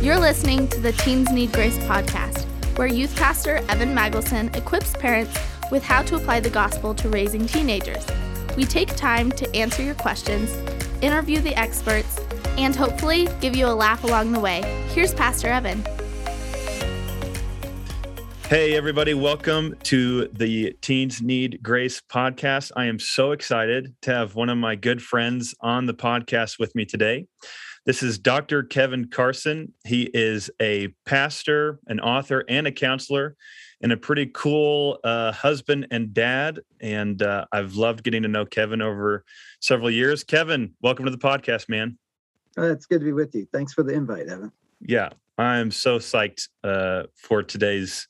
[0.00, 2.44] You're listening to the Teens Need Grace podcast,
[2.78, 5.36] where youth pastor Evan Magelson equips parents
[5.72, 8.06] with how to apply the gospel to raising teenagers.
[8.56, 10.54] We take time to answer your questions,
[11.02, 12.20] interview the experts,
[12.56, 14.62] and hopefully give you a laugh along the way.
[14.90, 15.84] Here's Pastor Evan.
[18.44, 22.70] Hey, everybody, welcome to the Teens Need Grace podcast.
[22.76, 26.72] I am so excited to have one of my good friends on the podcast with
[26.76, 27.26] me today.
[27.88, 28.64] This is Dr.
[28.64, 29.72] Kevin Carson.
[29.86, 33.34] He is a pastor, an author, and a counselor,
[33.80, 36.60] and a pretty cool uh, husband and dad.
[36.82, 39.24] And uh, I've loved getting to know Kevin over
[39.60, 40.22] several years.
[40.22, 41.96] Kevin, welcome to the podcast, man.
[42.58, 43.48] Uh, it's good to be with you.
[43.54, 44.52] Thanks for the invite, Evan.
[44.82, 48.06] Yeah, I'm so psyched uh, for today's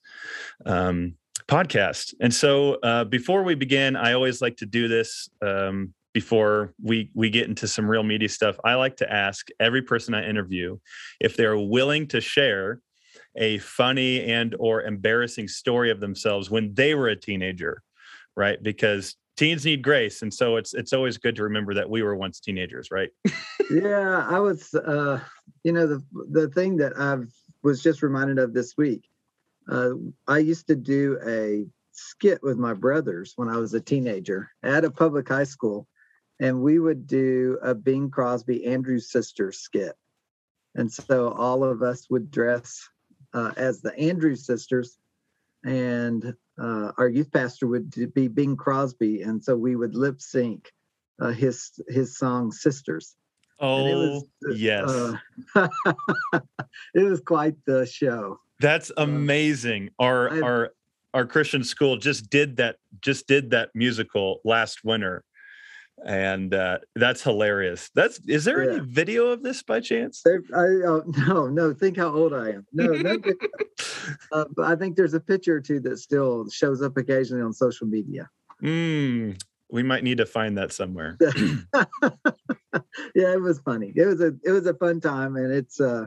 [0.67, 1.15] um,
[1.47, 2.15] podcast.
[2.21, 7.13] And so, uh, before we begin, I always like to do this um, before we
[7.15, 8.59] we get into some real media stuff.
[8.65, 10.77] I like to ask every person I interview
[11.21, 12.81] if they're willing to share
[13.37, 17.85] a funny and or embarrassing story of themselves when they were a teenager,
[18.37, 18.61] right?
[18.61, 22.17] Because teens need grace and so it's it's always good to remember that we were
[22.17, 23.11] once teenagers right
[23.71, 25.21] yeah i was uh
[25.63, 26.03] you know the
[26.33, 27.29] the thing that i've
[27.63, 29.09] was just reminded of this week
[29.71, 29.91] uh
[30.27, 34.85] i used to do a skit with my brothers when i was a teenager at
[34.85, 35.87] a public high school
[36.41, 39.97] and we would do a bing crosby andrews sisters skit
[40.75, 42.89] and so all of us would dress
[43.35, 44.99] uh, as the andrews sisters
[45.65, 50.73] and uh, our youth pastor would be Bing Crosby, and so we would lip sync
[51.21, 53.17] uh, his his song "Sisters."
[53.61, 55.15] Oh was, uh, yes,
[56.95, 58.41] it was quite the show.
[58.61, 59.91] That's amazing.
[59.99, 60.71] our I, our
[61.15, 65.25] our Christian school just did that just did that musical last winter,
[66.05, 67.91] and uh, that's hilarious.
[67.95, 68.77] That's is there yeah.
[68.77, 70.23] any video of this by chance?
[70.23, 71.75] There, I, uh, no, no.
[71.75, 72.67] Think how old I am.
[72.73, 73.17] No, no.
[74.33, 77.53] uh, but I think there's a picture or two that still shows up occasionally on
[77.53, 78.29] social media.
[78.63, 79.41] Mm,
[79.71, 81.17] we might need to find that somewhere.
[81.21, 81.85] yeah,
[83.33, 83.93] it was funny.
[83.95, 86.07] It was a it was a fun time, and it's uh,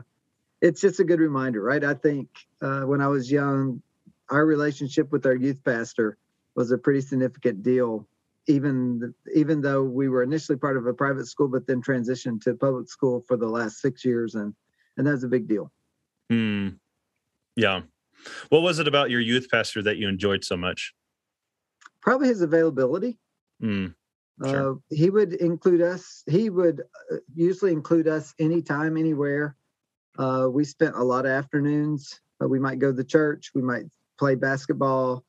[0.60, 1.82] it's just a good reminder, right?
[1.82, 2.28] I think
[2.60, 3.82] uh, when I was young,
[4.30, 6.16] our relationship with our youth pastor
[6.54, 8.06] was a pretty significant deal
[8.46, 12.54] even even though we were initially part of a private school, but then transitioned to
[12.54, 14.54] public school for the last six years, and
[14.96, 15.70] and that's a big deal.
[16.30, 16.68] Hmm.
[17.56, 17.82] Yeah.
[18.50, 20.92] What was it about your youth pastor that you enjoyed so much?
[22.00, 23.18] Probably his availability.
[23.60, 23.88] Hmm.
[24.44, 24.72] Sure.
[24.72, 26.24] Uh, he would include us.
[26.26, 26.82] He would
[27.12, 29.56] uh, usually include us anytime, anywhere.
[30.18, 32.20] Uh, we spent a lot of afternoons.
[32.42, 33.52] Uh, we might go to the church.
[33.54, 33.84] We might
[34.18, 35.24] play basketball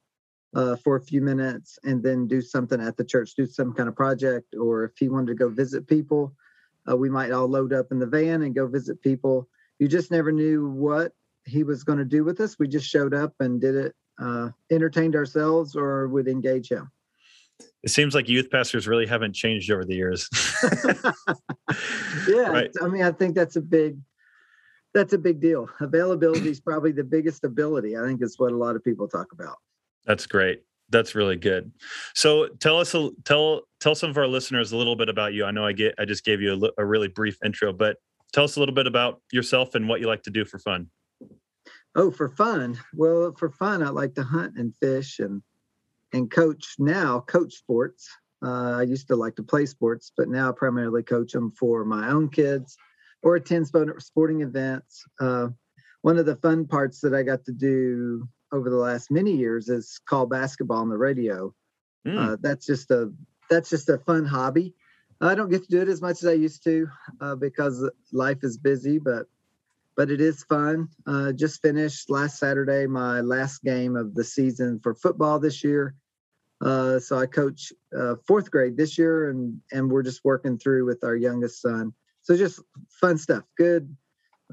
[0.56, 3.90] uh, for a few minutes and then do something at the church, do some kind
[3.90, 6.34] of project, or if he wanted to go visit people,
[6.90, 9.48] uh, we might all load up in the van and go visit people.
[9.80, 11.14] You just never knew what
[11.46, 12.58] he was going to do with us.
[12.60, 16.92] We just showed up and did it, uh, entertained ourselves, or would engage him.
[17.82, 20.30] It seems like youth pastors really haven't changed over the years.
[22.28, 22.72] yeah, right.
[22.82, 23.98] I mean, I think that's a big
[24.94, 25.68] that's a big deal.
[25.80, 27.98] Availability is probably the biggest ability.
[27.98, 29.58] I think is what a lot of people talk about.
[30.06, 30.64] That's great.
[30.90, 31.72] That's really good.
[32.14, 35.46] So tell us, a, tell tell some of our listeners a little bit about you.
[35.46, 37.98] I know I get I just gave you a, a really brief intro, but
[38.32, 40.88] tell us a little bit about yourself and what you like to do for fun.
[41.96, 42.80] Oh, for fun.
[42.94, 45.42] Well, for fun, I like to hunt and fish and
[46.12, 47.22] and coach now.
[47.22, 48.10] Coach sports.
[48.44, 51.86] Uh, I used to like to play sports, but now I primarily coach them for
[51.86, 52.76] my own kids
[53.22, 55.06] or attend sporting events.
[55.20, 55.48] Uh,
[56.02, 59.68] one of the fun parts that I got to do over the last many years
[59.68, 61.54] is call basketball on the radio.
[62.08, 62.18] Mm.
[62.18, 63.12] Uh, that's just a
[63.50, 64.74] that's just a fun hobby.
[65.20, 66.88] I don't get to do it as much as I used to
[67.22, 69.26] uh, because life is busy, but
[69.96, 70.88] but it is fun.
[71.06, 75.96] Uh, just finished last Saturday my last game of the season for football this year.
[76.62, 80.86] Uh, so I coach uh, fourth grade this year, and and we're just working through
[80.86, 81.94] with our youngest son.
[82.22, 82.62] So just
[83.02, 83.44] fun stuff.
[83.58, 83.96] Good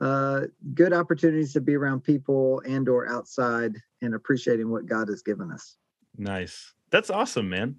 [0.00, 0.42] uh,
[0.74, 5.50] good opportunities to be around people and or outside and appreciating what God has given
[5.50, 5.76] us.
[6.16, 6.72] Nice.
[6.90, 7.76] That's awesome, man.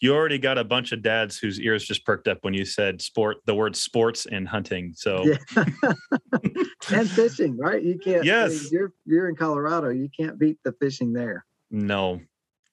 [0.00, 3.02] You already got a bunch of dads whose ears just perked up when you said
[3.02, 4.94] sport, the word sports and hunting.
[4.96, 5.64] So yeah.
[6.90, 7.82] and fishing, right?
[7.82, 8.72] You can't yes.
[8.72, 9.90] you're you're in Colorado.
[9.90, 11.44] You can't beat the fishing there.
[11.70, 12.20] No.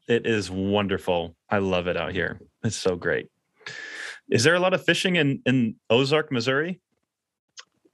[0.07, 1.35] It is wonderful.
[1.49, 2.39] I love it out here.
[2.63, 3.27] It's so great.
[4.29, 6.79] Is there a lot of fishing in, in Ozark, Missouri?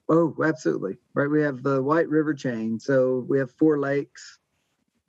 [0.10, 0.98] Oh, absolutely.
[1.14, 1.30] Right.
[1.30, 2.80] We have the White River chain.
[2.80, 4.40] So we have four lakes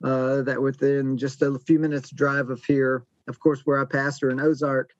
[0.03, 3.05] uh, that within just a few minutes drive of here.
[3.27, 4.91] Of course, where I pastor in Ozark,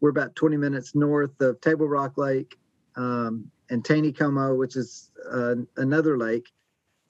[0.00, 2.58] we're about 20 minutes north of Table Rock Lake
[2.96, 6.48] um, and Taneycomo, which is uh, another lake.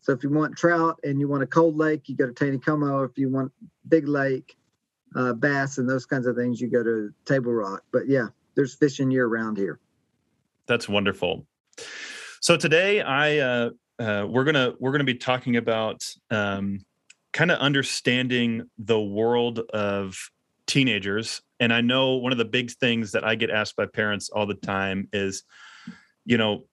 [0.01, 3.09] So if you want trout and you want a cold lake, you go to Taneycomo.
[3.09, 3.51] If you want
[3.89, 4.57] big lake,
[5.17, 7.83] uh, bass and those kinds of things, you go to Table Rock.
[7.93, 9.81] But yeah, there's fishing year round here.
[10.67, 11.47] That's wonderful.
[12.47, 16.79] So today, I uh, uh, we're gonna we're gonna be talking about um,
[17.33, 20.17] kind of understanding the world of
[20.69, 21.43] teenagers.
[21.59, 24.47] And I know one of the big things that I get asked by parents all
[24.47, 25.43] the time is,
[26.25, 26.67] you know,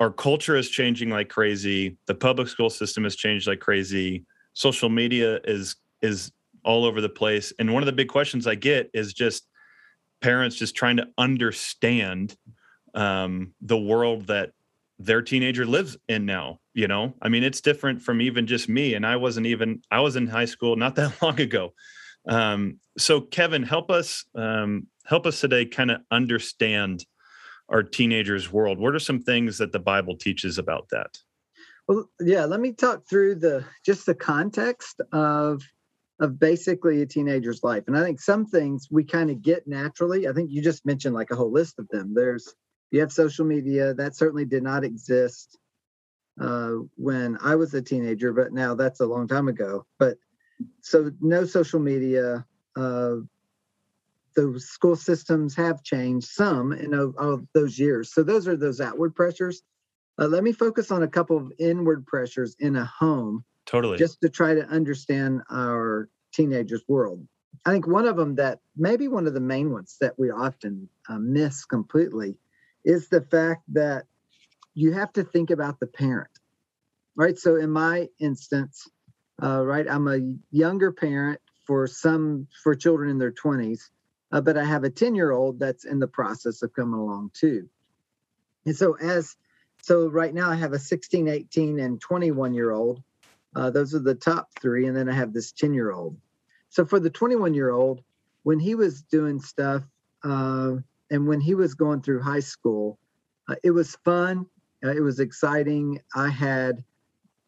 [0.00, 1.96] our culture is changing like crazy.
[2.04, 4.26] The public school system has changed like crazy.
[4.52, 6.30] Social media is is
[6.62, 7.54] all over the place.
[7.58, 9.48] And one of the big questions I get is just
[10.20, 12.36] parents just trying to understand
[12.94, 14.50] um, the world that
[14.98, 18.94] their teenager lives in now you know i mean it's different from even just me
[18.94, 21.72] and i wasn't even i was in high school not that long ago
[22.28, 27.04] um, so kevin help us um, help us today kind of understand
[27.68, 31.18] our teenagers world what are some things that the bible teaches about that
[31.88, 35.62] well yeah let me talk through the just the context of
[36.18, 37.84] of basically a teenager's life.
[37.86, 40.26] And I think some things we kind of get naturally.
[40.26, 42.14] I think you just mentioned like a whole list of them.
[42.14, 42.54] There's
[42.90, 45.58] you have social media that certainly did not exist
[46.40, 49.86] uh, when I was a teenager, but now that's a long time ago.
[49.98, 50.18] But
[50.80, 52.44] so no social media.
[52.74, 53.16] Uh,
[54.34, 58.12] the school systems have changed some in all those years.
[58.12, 59.62] So those are those outward pressures.
[60.18, 63.98] Uh, let me focus on a couple of inward pressures in a home Totally.
[63.98, 67.26] Just to try to understand our teenagers' world.
[67.64, 70.88] I think one of them that maybe one of the main ones that we often
[71.08, 72.36] uh, miss completely
[72.86, 74.06] is the fact that
[74.72, 76.30] you have to think about the parent,
[77.14, 77.38] right?
[77.38, 78.88] So in my instance,
[79.42, 83.90] uh, right, I'm a younger parent for some for children in their 20s,
[84.32, 87.32] uh, but I have a 10 year old that's in the process of coming along
[87.34, 87.68] too.
[88.64, 89.36] And so as
[89.82, 93.02] so right now I have a 16, 18, and 21 year old
[93.56, 94.86] uh, those are the top three.
[94.86, 96.18] And then I have this 10 year old.
[96.68, 98.02] So for the 21 year old,
[98.42, 99.82] when he was doing stuff
[100.22, 100.74] uh,
[101.10, 102.98] and when he was going through high school,
[103.48, 104.46] uh, it was fun.
[104.84, 106.00] Uh, it was exciting.
[106.14, 106.84] I had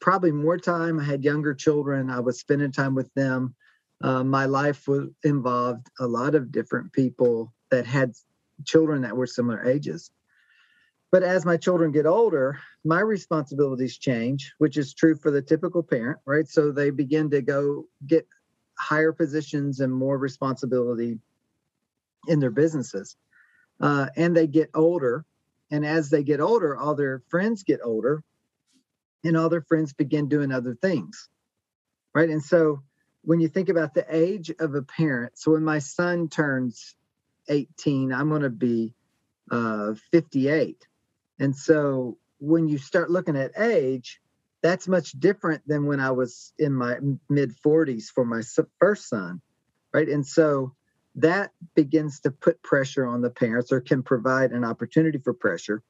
[0.00, 1.00] probably more time.
[1.00, 2.10] I had younger children.
[2.10, 3.54] I was spending time with them.
[4.02, 8.12] Uh, my life was involved a lot of different people that had
[8.64, 10.10] children that were similar ages.
[11.10, 15.82] But as my children get older, my responsibilities change, which is true for the typical
[15.82, 16.46] parent, right?
[16.46, 18.26] So they begin to go get
[18.78, 21.18] higher positions and more responsibility
[22.28, 23.16] in their businesses.
[23.80, 25.24] Uh, and they get older.
[25.70, 28.22] And as they get older, all their friends get older
[29.24, 31.28] and all their friends begin doing other things,
[32.14, 32.30] right?
[32.30, 32.82] And so
[33.22, 36.94] when you think about the age of a parent, so when my son turns
[37.48, 38.94] 18, I'm going to be
[39.50, 40.86] uh, 58
[41.38, 44.20] and so when you start looking at age,
[44.62, 46.96] that's much different than when I was in my
[47.28, 48.42] mid 40s for my
[48.78, 49.40] first son,
[49.92, 50.08] right?
[50.08, 50.74] And so
[51.20, 55.82] that begins to put pressure on the parents or can provide an opportunity for pressure.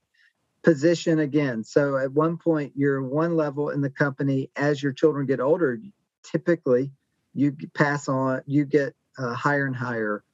[0.63, 1.65] Position again.
[1.65, 4.51] So at one point, you're one level in the company.
[4.57, 5.79] As your children get older,
[6.23, 6.91] typically
[7.35, 10.25] you pass on, you get uh, higher and higher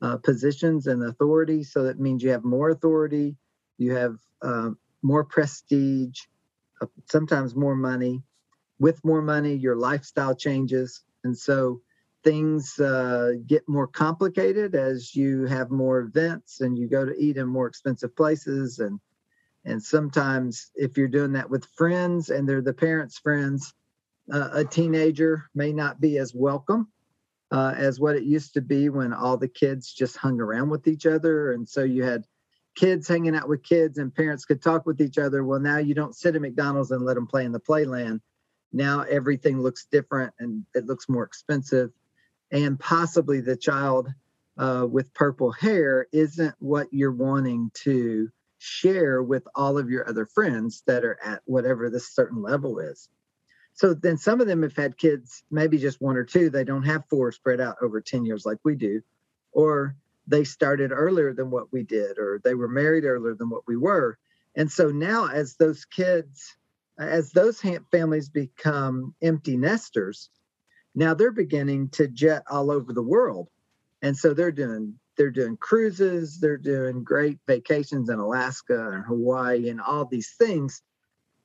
[0.00, 1.62] uh, positions and authority.
[1.64, 3.36] So that means you have more authority,
[3.78, 4.70] you have uh,
[5.02, 6.20] more prestige,
[6.80, 8.22] uh, sometimes more money.
[8.78, 11.02] With more money, your lifestyle changes.
[11.22, 11.82] And so
[12.22, 17.36] things uh, get more complicated as you have more events and you go to eat
[17.36, 18.78] in more expensive places.
[18.78, 19.00] And,
[19.64, 23.74] and sometimes, if you're doing that with friends and they're the parents' friends,
[24.32, 26.88] uh, a teenager may not be as welcome
[27.50, 30.88] uh, as what it used to be when all the kids just hung around with
[30.88, 31.52] each other.
[31.52, 32.24] And so you had
[32.74, 35.44] kids hanging out with kids and parents could talk with each other.
[35.44, 38.20] Well, now you don't sit at McDonald's and let them play in the playland.
[38.72, 41.90] Now everything looks different and it looks more expensive.
[42.52, 44.12] And possibly the child
[44.58, 50.26] uh, with purple hair isn't what you're wanting to share with all of your other
[50.26, 53.08] friends that are at whatever this certain level is.
[53.74, 56.50] So then some of them have had kids, maybe just one or two.
[56.50, 59.02] They don't have four spread out over 10 years like we do.
[59.52, 63.66] Or they started earlier than what we did, or they were married earlier than what
[63.66, 64.18] we were.
[64.54, 66.56] And so now, as those kids,
[66.98, 70.30] as those families become empty nesters,
[70.94, 73.48] now they're beginning to jet all over the world.
[74.02, 79.68] And so they're doing they're doing cruises, they're doing great vacations in Alaska and Hawaii
[79.68, 80.82] and all these things.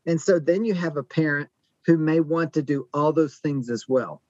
[0.05, 1.49] And so then you have a parent
[1.85, 4.21] who may want to do all those things as well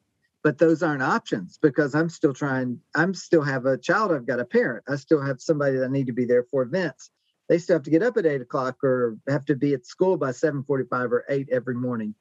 [0.44, 4.40] but those aren't options because i'm still trying i'm still have a child i've got
[4.40, 7.10] a parent i still have somebody that I need to be there for events
[7.50, 10.18] they still have to get up at eight o'clock or have to be at school
[10.18, 12.14] by 7.45 or 8 every morning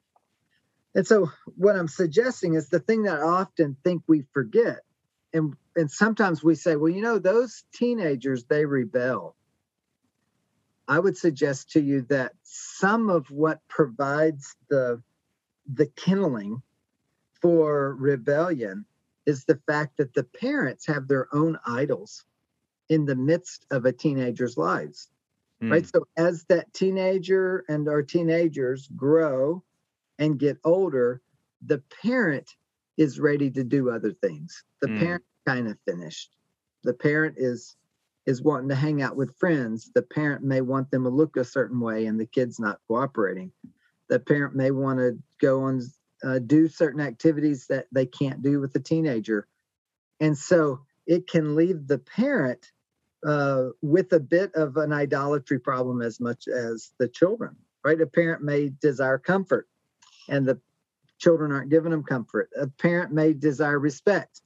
[0.97, 4.81] and so what i'm suggesting is the thing that i often think we forget
[5.33, 9.37] and and sometimes we say well you know those teenagers they rebel
[10.89, 15.01] i would suggest to you that some of what provides the
[15.73, 16.61] the kindling
[17.41, 18.85] for rebellion
[19.27, 22.25] is the fact that the parents have their own idols
[22.89, 25.11] in the midst of a teenager's lives
[25.63, 25.71] mm.
[25.71, 29.63] right so as that teenager and our teenagers grow
[30.19, 31.21] and get older
[31.63, 32.55] the parent
[32.97, 34.65] is ready to do other things.
[34.81, 35.01] The mm.
[35.01, 36.35] parent kind of finished.
[36.85, 37.77] The parent is
[38.27, 39.91] is wanting to hang out with friends.
[39.95, 43.53] The parent may want them to look a certain way and the kid's not cooperating.
[44.09, 45.81] The parent may want to go on
[46.25, 49.47] uh, do certain activities that they can't do with the teenager.
[50.19, 52.73] And so it can leave the parent
[53.25, 57.57] uh, with a bit of an idolatry problem as much as the children
[57.87, 58.01] right?
[58.01, 59.69] A parent may desire comfort
[60.29, 60.61] and the
[61.19, 62.51] children aren't giving them comfort.
[62.61, 64.43] A parent may desire respect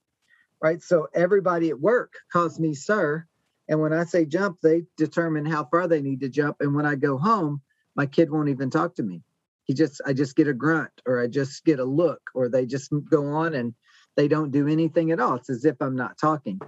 [0.62, 0.82] right?
[0.82, 3.26] So everybody at work calls me sir
[3.68, 6.86] and when i say jump they determine how far they need to jump and when
[6.86, 7.60] i go home
[7.96, 9.22] my kid won't even talk to me.
[9.64, 12.66] He just i just get a grunt or i just get a look or they
[12.66, 13.74] just go on and
[14.16, 15.36] they don't do anything at all.
[15.36, 16.60] It's as if i'm not talking.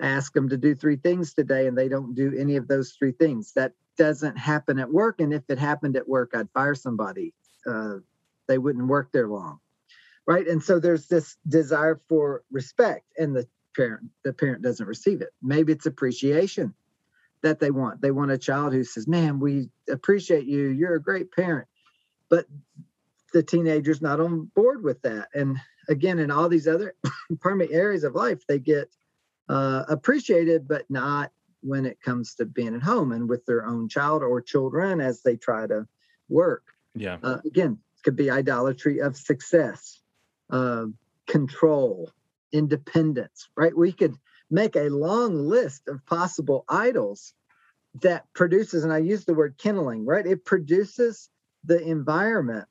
[0.00, 2.94] I ask them to do three things today and they don't do any of those
[2.98, 3.52] three things.
[3.54, 7.32] That doesn't happen at work and if it happened at work i'd fire somebody
[7.66, 7.94] uh,
[8.48, 9.60] they wouldn't work there long
[10.26, 10.46] right?
[10.46, 15.30] And so there's this desire for respect and the parent the parent doesn't receive it.
[15.42, 16.74] Maybe it's appreciation
[17.42, 18.00] that they want.
[18.00, 20.68] They want a child who says man we appreciate you.
[20.68, 21.68] You're a great parent.
[22.28, 22.46] But
[23.32, 25.28] the teenager's not on board with that.
[25.34, 26.94] And again in all these other
[27.40, 28.90] permanent areas of life they get
[29.48, 31.30] uh, appreciated but not
[31.62, 35.22] when it comes to being at home and with their own child or children as
[35.22, 35.86] they try to
[36.28, 36.64] work.
[36.94, 37.18] Yeah.
[37.22, 40.00] Uh, again it could be idolatry of success
[40.50, 40.86] uh,
[41.26, 42.10] control
[42.52, 43.76] independence right?
[43.76, 44.16] We could
[44.50, 47.34] make a long list of possible idols
[48.02, 50.26] that produces and i use the word kindling right?
[50.26, 51.30] It produces
[51.64, 52.68] the environment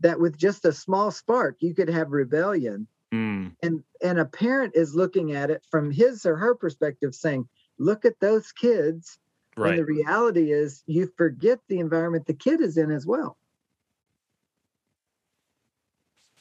[0.00, 2.86] that with just a small spark you could have rebellion.
[3.12, 3.54] Mm.
[3.62, 7.46] and and a parent is looking at it from his or her perspective saying
[7.78, 9.18] look at those kids.
[9.56, 9.70] Right.
[9.70, 13.36] and the reality is you forget the environment the kid is in as well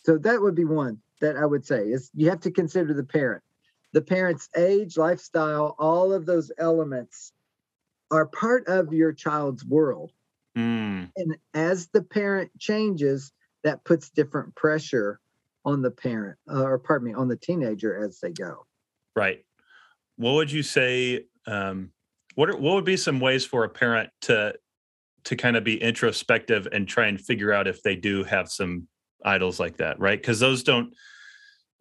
[0.03, 3.03] so that would be one that i would say is you have to consider the
[3.03, 3.43] parent
[3.93, 7.31] the parent's age lifestyle all of those elements
[8.11, 10.11] are part of your child's world
[10.57, 11.11] Mm.
[11.15, 13.31] And as the parent changes,
[13.63, 15.19] that puts different pressure
[15.65, 18.65] on the parent, uh, or pardon me, on the teenager as they go.
[19.15, 19.45] Right.
[20.17, 21.25] What would you say?
[21.47, 21.91] Um,
[22.35, 24.55] what are, what would be some ways for a parent to
[25.25, 28.87] to kind of be introspective and try and figure out if they do have some
[29.25, 30.19] idols like that, right?
[30.19, 30.93] Because those don't,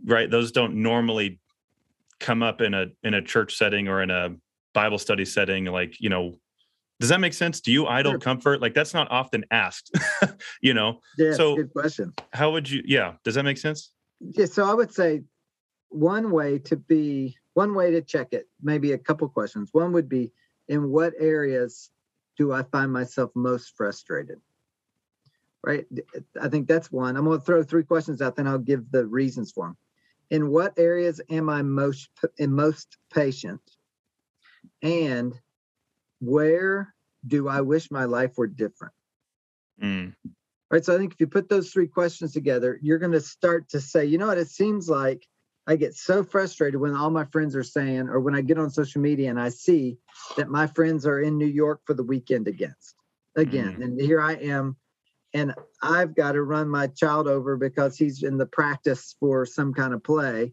[0.05, 0.31] right?
[0.31, 1.41] Those don't normally
[2.21, 4.37] come up in a in a church setting or in a
[4.75, 5.65] Bible study setting.
[5.67, 6.37] Like you know,
[7.03, 7.61] does that make sense?
[7.61, 8.21] Do you idol sure.
[8.21, 8.63] comfort?
[8.63, 9.91] Like that's not often asked,
[10.61, 11.01] you know?
[11.19, 12.13] Yeah, so good question.
[12.33, 13.15] How would you, yeah.
[13.25, 13.91] Does that make sense?
[14.21, 14.47] Yeah.
[14.47, 15.23] So I would say
[15.89, 19.71] one way to be, one way to check it, maybe a couple questions.
[19.73, 20.31] One would be
[20.69, 21.91] in what areas
[22.39, 24.41] do I find myself most frustrated?
[25.65, 25.87] Right.
[26.41, 27.17] I think that's one.
[27.17, 29.77] I'm going to throw three questions out, then I'll give the reasons for them.
[30.31, 33.61] In what areas am I most, in most patient?
[34.83, 35.39] And
[36.21, 38.95] where do I wish my life were different?
[39.81, 40.15] Mm.
[40.71, 40.85] Right.
[40.85, 43.81] So I think if you put those three questions together, you're going to start to
[43.81, 45.27] say, you know what, it seems like
[45.67, 48.71] I get so frustrated when all my friends are saying, or when I get on
[48.71, 49.99] social media and I see
[50.37, 52.97] that my friends are in New York for the weekend against
[53.37, 53.77] again.
[53.77, 53.85] Mm.
[53.85, 54.77] And here I am,
[55.35, 59.73] and I've got to run my child over because he's in the practice for some
[59.73, 60.53] kind of play.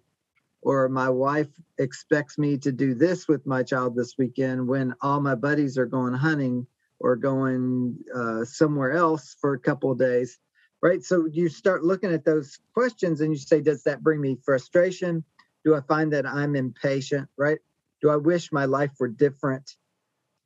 [0.62, 5.22] Or my wife expects me to do this with my child this weekend when all
[5.22, 6.68] my buddies are going hunting
[7.00, 10.38] or going uh, somewhere else for a couple of days
[10.82, 11.04] right?
[11.04, 15.24] So you start looking at those questions and you say does that bring me frustration?
[15.66, 17.28] Do i find that i'm impatient?
[17.38, 17.60] Right?
[18.02, 19.76] Do i wish my life were different?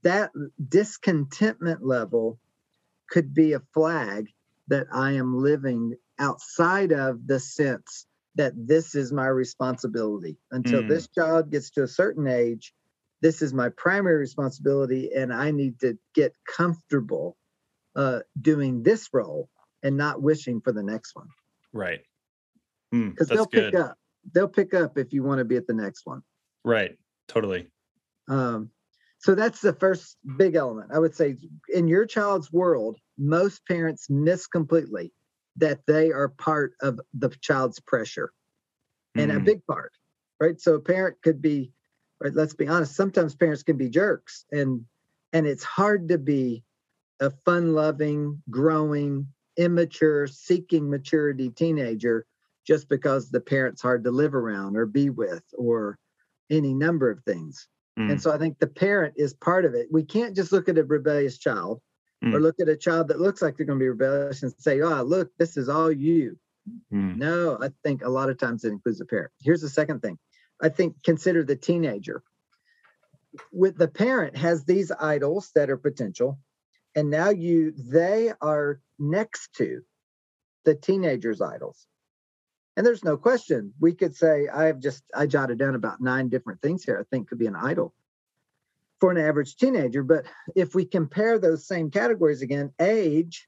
[0.03, 0.31] That
[0.69, 2.39] discontentment level
[3.09, 4.27] could be a flag
[4.67, 8.05] that i am living outside of the sense
[8.35, 10.37] that this is my responsibility.
[10.49, 10.87] Until mm.
[10.87, 12.73] this child gets to a certain age
[13.21, 17.37] this is my primary responsibility and i need to get comfortable
[17.95, 19.49] uh, doing this role
[19.81, 21.27] and not wishing for the next one.
[21.71, 22.01] Right.
[22.91, 23.71] Because mm, they'll good.
[23.73, 23.97] pick up.
[24.33, 26.21] They'll pick up if you want to be at the next one.
[26.63, 26.97] Right.
[27.27, 27.67] Totally.
[28.29, 28.69] Um,
[29.23, 30.91] so that's the first big element.
[30.93, 31.37] I would say
[31.69, 35.13] in your child's world, most parents miss completely
[35.55, 38.33] that they are part of the child's pressure
[39.15, 39.37] and mm.
[39.37, 39.93] a big part,
[40.41, 40.59] right?
[40.59, 41.71] So a parent could be,
[42.19, 42.33] right?
[42.33, 42.97] Let's be honest.
[42.97, 44.81] Sometimes parents can be jerks, and
[45.31, 46.65] and it's hard to be
[47.21, 49.25] a fun-loving, growing,
[49.55, 52.25] immature, seeking maturity teenager
[52.67, 55.97] just because the parent's hard to live around or be with or
[56.49, 57.69] any number of things.
[57.99, 58.11] Mm.
[58.11, 59.87] And so I think the parent is part of it.
[59.91, 61.81] We can't just look at a rebellious child
[62.23, 62.33] mm.
[62.33, 64.81] or look at a child that looks like they're going to be rebellious and say,
[64.81, 66.37] oh, look, this is all you.
[66.93, 67.17] Mm.
[67.17, 69.31] No, I think a lot of times it includes the parent.
[69.41, 70.17] Here's the second thing
[70.61, 72.23] I think consider the teenager.
[73.51, 76.39] With the parent has these idols that are potential,
[76.95, 79.81] and now you they are next to
[80.65, 81.87] the teenager's idols.
[82.75, 83.73] And there's no question.
[83.79, 87.29] We could say, I've just, I jotted down about nine different things here I think
[87.29, 87.93] could be an idol
[88.99, 90.01] for an average teenager.
[90.01, 90.25] But
[90.55, 93.47] if we compare those same categories again, age,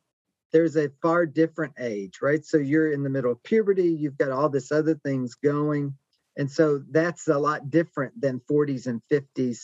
[0.51, 2.45] there's a far different age, right?
[2.45, 5.95] So you're in the middle of puberty, you've got all this other things going.
[6.37, 9.61] And so that's a lot different than 40s and 50s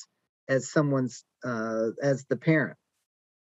[0.47, 2.77] as someone's, uh, as the parent.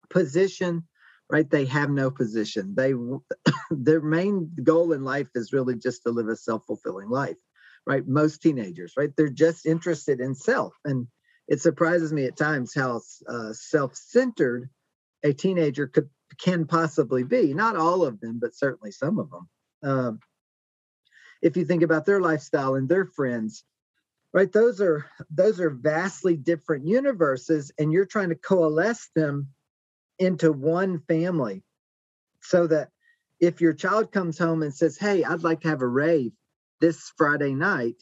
[0.09, 0.87] Position,
[1.31, 1.49] right?
[1.49, 2.75] They have no position.
[2.75, 2.93] They
[3.71, 7.37] their main goal in life is really just to live a self-fulfilling life,
[7.87, 8.05] right?
[8.05, 9.09] Most teenagers, right?
[9.15, 11.07] They're just interested in self, and
[11.47, 14.69] it surprises me at times how uh, self-centered
[15.23, 16.09] a teenager could
[16.39, 17.53] can possibly be.
[17.53, 19.49] Not all of them, but certainly some of them.
[19.83, 20.19] Um,
[21.41, 23.63] if you think about their lifestyle and their friends,
[24.33, 24.51] right?
[24.51, 29.47] Those are those are vastly different universes, and you're trying to coalesce them
[30.21, 31.63] into one family
[32.41, 32.89] so that
[33.39, 36.31] if your child comes home and says, Hey, I'd like to have a rave
[36.79, 37.95] this Friday night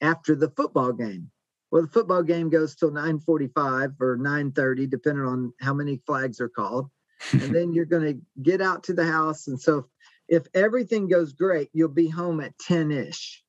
[0.00, 1.30] after the football game.
[1.70, 6.48] Well, the football game goes till 9:45 or 9:30, depending on how many flags are
[6.48, 6.88] called.
[7.32, 9.48] and then you're going to get out to the house.
[9.48, 9.88] And so
[10.28, 13.42] if everything goes great, you'll be home at 10-ish.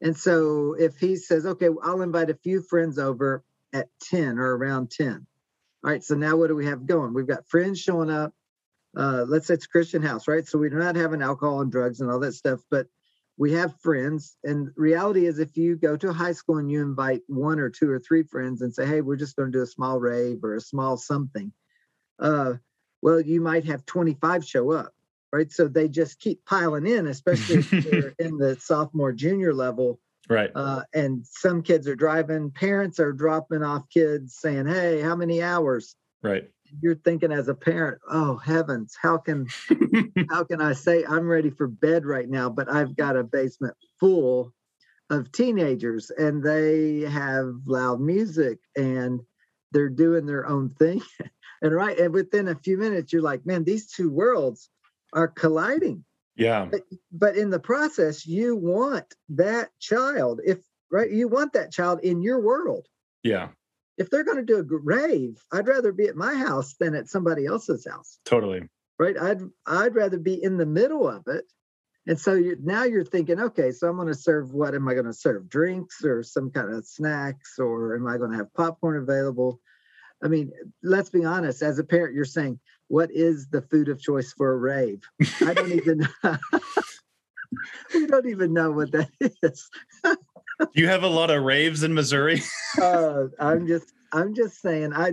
[0.00, 4.56] And so if he says, okay, I'll invite a few friends over at 10 or
[4.56, 5.26] around 10.
[5.82, 7.14] All right, so now what do we have going?
[7.14, 8.34] We've got friends showing up.
[8.96, 10.46] Uh, let's say it's Christian house, right?
[10.46, 12.86] So we're not having alcohol and drugs and all that stuff, but
[13.38, 14.36] we have friends.
[14.44, 17.70] And reality is, if you go to a high school and you invite one or
[17.70, 20.44] two or three friends and say, "Hey, we're just going to do a small rave
[20.44, 21.52] or a small something,"
[22.18, 22.54] uh,
[23.00, 24.92] well, you might have 25 show up,
[25.32, 25.50] right?
[25.50, 30.50] So they just keep piling in, especially if they're in the sophomore, junior level Right.
[30.54, 35.42] Uh, and some kids are driving, parents are dropping off kids saying, Hey, how many
[35.42, 35.96] hours?
[36.22, 36.48] Right.
[36.80, 39.48] You're thinking as a parent, oh heavens, how can
[40.30, 43.74] how can I say I'm ready for bed right now, but I've got a basement
[43.98, 44.54] full
[45.10, 49.20] of teenagers and they have loud music and
[49.72, 51.02] they're doing their own thing.
[51.62, 54.70] and right, and within a few minutes, you're like, man, these two worlds
[55.12, 56.04] are colliding
[56.36, 56.66] yeah.
[56.70, 60.58] But, but in the process, you want that child, if
[60.90, 62.86] right, you want that child in your world.
[63.22, 63.48] Yeah.
[63.98, 67.08] If they're going to do a rave, I'd rather be at my house than at
[67.08, 68.18] somebody else's house.
[68.24, 68.62] Totally.
[68.98, 69.16] Right.
[69.18, 71.44] I'd I'd rather be in the middle of it.
[72.06, 74.94] And so you now you're thinking, okay, so I'm going to serve what am I
[74.94, 75.48] going to serve?
[75.48, 79.60] Drinks or some kind of snacks, or am I going to have popcorn available?
[80.22, 80.50] I mean,
[80.82, 81.62] let's be honest.
[81.62, 82.58] As a parent, you're saying,
[82.90, 85.00] what is the food of choice for a rave?
[85.40, 86.08] I don't even
[87.94, 89.70] we don't even know what that is.
[90.74, 92.42] you have a lot of raves in Missouri.
[92.82, 95.12] uh, I'm just I'm just saying I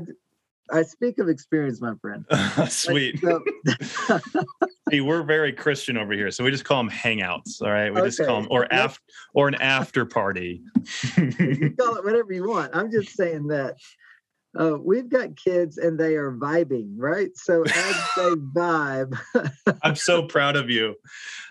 [0.72, 2.26] I speak of experience, my friend.
[2.70, 3.22] sweet.
[3.22, 3.42] So,
[4.90, 7.62] See, we're very Christian over here, so we just call them hangouts.
[7.62, 8.08] All right, we okay.
[8.08, 9.02] just call them or after
[9.36, 10.64] or an after party.
[11.16, 12.76] you call it whatever you want.
[12.76, 13.76] I'm just saying that
[14.60, 17.30] uh, we've got kids and they are vibing, right?
[17.36, 19.18] So as they vibe.
[19.84, 20.96] I'm so proud of you.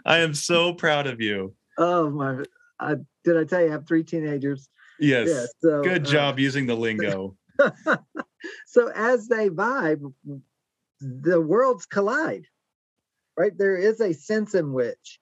[0.04, 1.54] I am so proud of you.
[1.78, 2.42] Oh my!
[2.80, 4.68] I, did I tell you I have three teenagers?
[4.98, 5.28] Yes.
[5.28, 7.36] Yeah, so, Good uh, job uh, using the lingo.
[8.66, 10.12] so as they vibe,
[11.00, 12.46] the worlds collide,
[13.36, 13.56] right?
[13.56, 15.20] There is a sense in which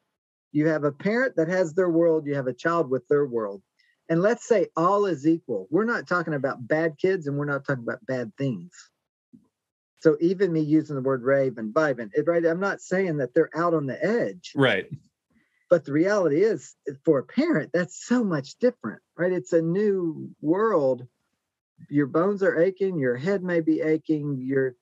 [0.52, 3.62] you have a parent that has their world, you have a child with their world
[4.08, 5.66] and let's say all is equal.
[5.70, 8.72] We're not talking about bad kids and we're not talking about bad things.
[10.00, 12.44] So even me using the word rave and vibing, it, right?
[12.44, 14.52] I'm not saying that they're out on the edge.
[14.54, 14.86] Right.
[15.70, 19.32] But the reality is for a parent, that's so much different, right?
[19.32, 21.06] It's a new world.
[21.88, 24.74] Your bones are aching, your head may be aching, you're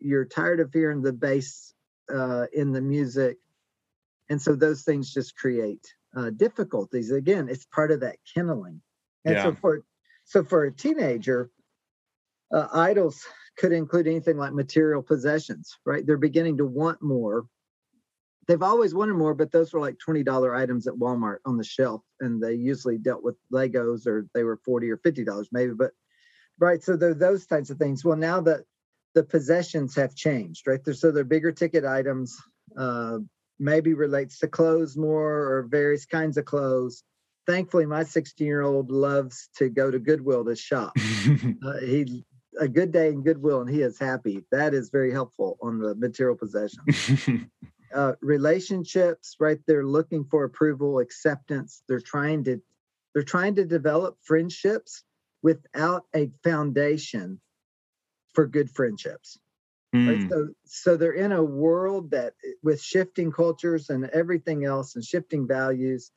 [0.00, 1.72] you're tired of hearing the bass
[2.12, 3.38] uh, in the music.
[4.28, 7.10] And so those things just create uh, difficulties.
[7.10, 8.80] Again, it's part of that kindling.
[9.24, 9.42] And yeah.
[9.44, 9.82] so for
[10.24, 11.50] so for a teenager,
[12.52, 13.24] uh, idols
[13.56, 16.06] could include anything like material possessions, right?
[16.06, 17.46] They're beginning to want more.
[18.46, 22.02] They've always wanted more, but those were like $20 items at Walmart on the shelf.
[22.20, 25.72] And they usually dealt with Legos or they were 40 or $50 maybe.
[25.72, 25.92] But
[26.58, 26.82] right.
[26.82, 28.04] So they're those types of things.
[28.04, 28.64] Well, now that
[29.14, 30.84] the possessions have changed, right?
[30.84, 32.36] They're, so they're bigger ticket items,
[32.76, 33.18] uh,
[33.64, 37.02] maybe relates to clothes more or various kinds of clothes.
[37.46, 40.92] Thankfully, my 16 year old loves to go to Goodwill to shop.
[41.66, 42.24] uh, he
[42.60, 44.44] a good day in Goodwill and he is happy.
[44.52, 47.50] That is very helpful on the material possession.
[47.94, 49.58] uh, relationships, right?
[49.66, 51.82] They're looking for approval, acceptance.
[51.88, 52.60] They're trying to
[53.14, 55.04] they're trying to develop friendships
[55.42, 57.40] without a foundation
[58.34, 59.38] for good friendships.
[59.94, 60.08] Mm.
[60.08, 60.22] Right?
[60.22, 60.28] Hmm.
[60.28, 65.46] So, so they're in a world that, with shifting cultures and everything else, and shifting
[65.46, 66.10] values,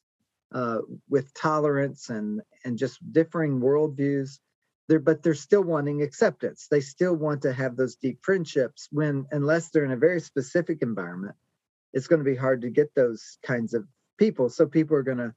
[0.53, 4.39] uh, with tolerance and and just differing worldviews,
[4.87, 9.25] they're but they're still wanting acceptance they still want to have those deep friendships when
[9.31, 11.35] unless they're in a very specific environment
[11.93, 13.85] it's going to be hard to get those kinds of
[14.17, 15.33] people so people are going to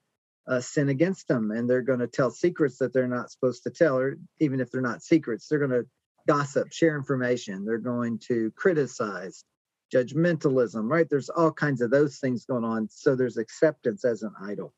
[0.49, 3.71] uh, sin against them and they're going to tell secrets that they're not supposed to
[3.71, 5.87] tell or even if they're not secrets they're going to
[6.33, 9.45] gossip share information they're going to criticize
[9.93, 14.33] judgmentalism right there's all kinds of those things going on so there's acceptance as an
[14.45, 14.73] idol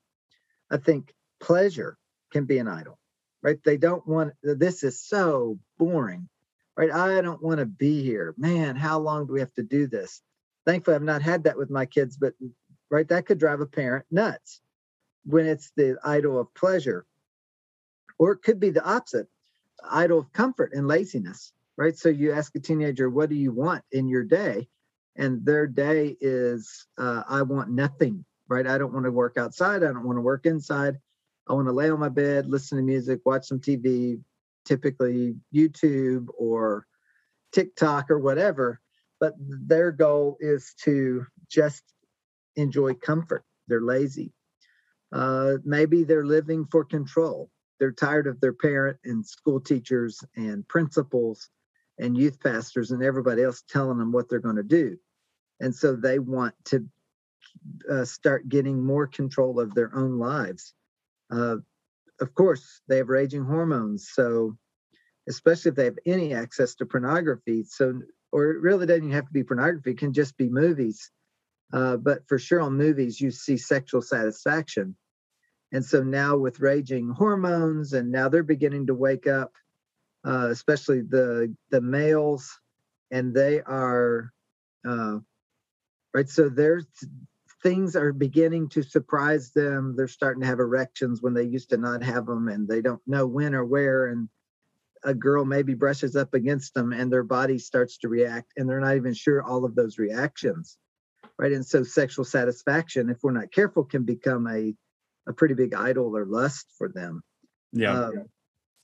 [0.70, 1.96] i think pleasure
[2.32, 2.98] can be an idol
[3.42, 3.58] right?
[3.64, 6.28] They don't want this is so boring,
[6.76, 6.90] right?
[6.90, 8.34] I don't want to be here.
[8.38, 10.22] Man, how long do we have to do this?
[10.64, 12.34] Thankfully, I've not had that with my kids, but
[12.90, 14.60] right, that could drive a parent nuts
[15.24, 17.04] when it's the idol of pleasure.
[18.18, 19.26] Or it could be the opposite,
[19.88, 21.96] idol of comfort and laziness, right?
[21.96, 24.68] So you ask a teenager, what do you want in your day?
[25.16, 28.66] And their day is, uh, I want nothing, right?
[28.66, 29.82] I don't want to work outside.
[29.82, 30.98] I don't want to work inside.
[31.48, 34.20] I want to lay on my bed, listen to music, watch some TV,
[34.64, 36.86] typically YouTube or
[37.52, 38.80] TikTok or whatever.
[39.20, 41.82] But their goal is to just
[42.56, 43.44] enjoy comfort.
[43.68, 44.32] They're lazy.
[45.12, 47.50] Uh, maybe they're living for control.
[47.78, 51.48] They're tired of their parent and school teachers and principals
[51.98, 54.96] and youth pastors and everybody else telling them what they're going to do.
[55.60, 56.86] And so they want to
[57.90, 60.74] uh, start getting more control of their own lives.
[61.30, 61.56] Uh,
[62.20, 64.10] of course, they have raging hormones.
[64.12, 64.56] So,
[65.28, 67.64] especially if they have any access to pornography.
[67.64, 68.00] So,
[68.32, 71.10] or it really doesn't have to be pornography, it can just be movies.
[71.72, 74.96] Uh, but for sure, on movies, you see sexual satisfaction.
[75.72, 79.52] And so now with raging hormones, and now they're beginning to wake up,
[80.24, 82.60] uh, especially the the males,
[83.10, 84.32] and they are
[84.86, 85.18] uh,
[86.12, 86.28] right.
[86.28, 86.82] So they're
[87.62, 89.94] things are beginning to surprise them.
[89.96, 93.02] They're starting to have erections when they used to not have them, and they don't
[93.06, 94.06] know when or where.
[94.08, 94.28] And
[95.04, 98.80] a girl maybe brushes up against them, and their body starts to react, and they're
[98.80, 100.76] not even sure all of those reactions,
[101.38, 101.52] right?
[101.52, 104.74] And so, sexual satisfaction, if we're not careful, can become a
[105.28, 107.22] a pretty big idol or lust for them.
[107.72, 108.06] Yeah.
[108.06, 108.24] Um,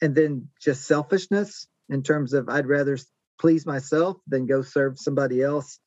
[0.01, 2.99] and then just selfishness in terms of I'd rather
[3.41, 5.81] please myself than go serve somebody else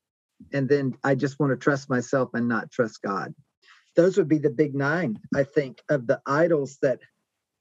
[0.54, 3.34] and then I just want to trust myself and not trust God.
[3.96, 7.00] Those would be the big nine, I think, of the idols that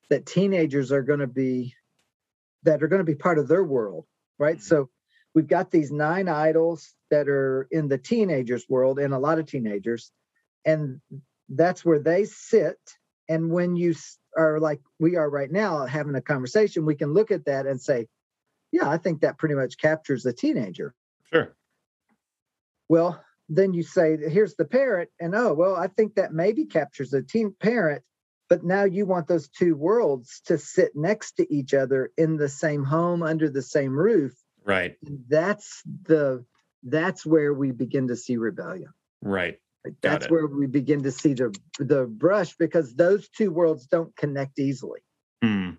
[0.09, 1.75] that teenagers are going to be
[2.65, 4.07] that are going to be part of their world,
[4.39, 4.57] right?
[4.57, 4.63] Mm-hmm.
[4.63, 4.91] So
[5.35, 9.47] we've got these nine idols that are in the teenagers' world and a lot of
[9.47, 10.13] teenagers,
[10.65, 11.01] and
[11.51, 12.79] that's where they sit.
[13.29, 13.95] And when you
[14.37, 17.81] are like we are right now having a conversation, we can look at that and
[17.81, 18.07] say,
[18.73, 20.95] yeah, I think that pretty much captures the teenager.
[21.33, 21.55] Sure.
[22.89, 27.13] Well, then you say, here's the parent, and oh, well, I think that maybe captures
[27.13, 28.03] a teen parent,
[28.49, 32.49] but now you want those two worlds to sit next to each other in the
[32.49, 34.35] same home under the same roof.
[34.65, 34.97] Right.
[35.29, 36.45] That's the
[36.83, 38.93] that's where we begin to see rebellion.
[39.21, 39.59] Right.
[40.03, 44.59] That's where we begin to see the the brush because those two worlds don't connect
[44.59, 45.01] easily.
[45.43, 45.71] Hmm.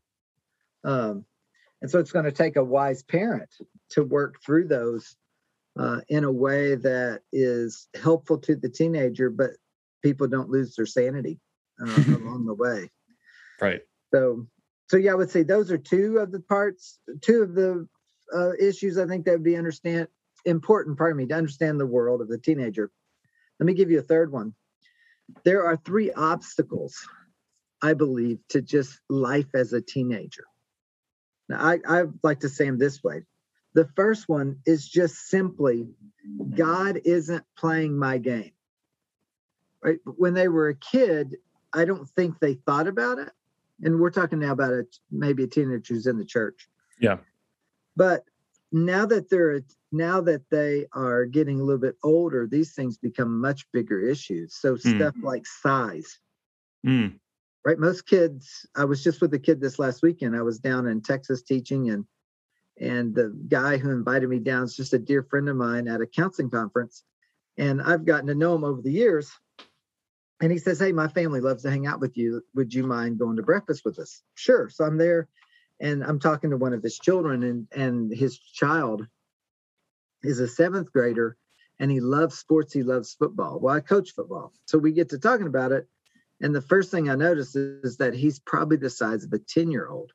[0.84, 1.26] Um,
[1.82, 3.50] and so it's going to take a wise parent
[3.92, 5.16] to work through those
[5.78, 9.52] uh, in a way that is helpful to the teenager, but
[10.04, 11.40] people don't lose their sanity
[11.82, 12.90] uh, along the way.
[13.60, 13.82] Right.
[14.14, 14.48] So,
[14.90, 17.88] so yeah, I would say those are two of the parts, two of the
[18.36, 20.08] uh, issues I think that would be understand
[20.46, 20.98] important.
[20.98, 22.92] Pardon me, to understand the world of the teenager.
[23.62, 24.56] Let me give you a third one.
[25.44, 27.08] There are three obstacles,
[27.80, 30.46] I believe, to just life as a teenager.
[31.48, 33.24] Now, I, I like to say them this way
[33.74, 35.88] the first one is just simply
[36.56, 38.52] God isn't playing my game.
[39.84, 40.00] Right?
[40.06, 41.38] When they were a kid,
[41.72, 43.30] I don't think they thought about it.
[43.84, 46.68] And we're talking now about a, maybe a teenager who's in the church.
[47.00, 47.18] Yeah.
[47.96, 48.26] But
[48.72, 53.42] now that they're now that they are getting a little bit older, these things become
[53.42, 54.56] much bigger issues.
[54.56, 54.80] So Mm.
[54.80, 56.20] stuff like size,
[56.86, 57.20] Mm.
[57.66, 57.78] right?
[57.78, 60.36] Most kids, I was just with a kid this last weekend.
[60.36, 62.06] I was down in Texas teaching and
[62.80, 66.02] and the guy who invited me down is just a dear friend of mine at
[66.02, 67.04] a counseling conference.
[67.58, 69.30] And I've gotten to know him over the years.
[70.42, 72.42] And he says, Hey, my family loves to hang out with you.
[72.56, 74.24] Would you mind going to breakfast with us?
[74.34, 74.70] Sure.
[74.70, 75.28] So I'm there
[75.82, 79.06] and I'm talking to one of his children, and and his child
[80.24, 81.36] is a seventh grader
[81.82, 82.72] and he loves sports.
[82.72, 83.60] He loves football.
[83.60, 84.54] Well, I coach football.
[84.66, 85.88] So we get to talking about it.
[86.40, 89.72] And the first thing I noticed is that he's probably the size of a 10
[89.72, 90.14] year old.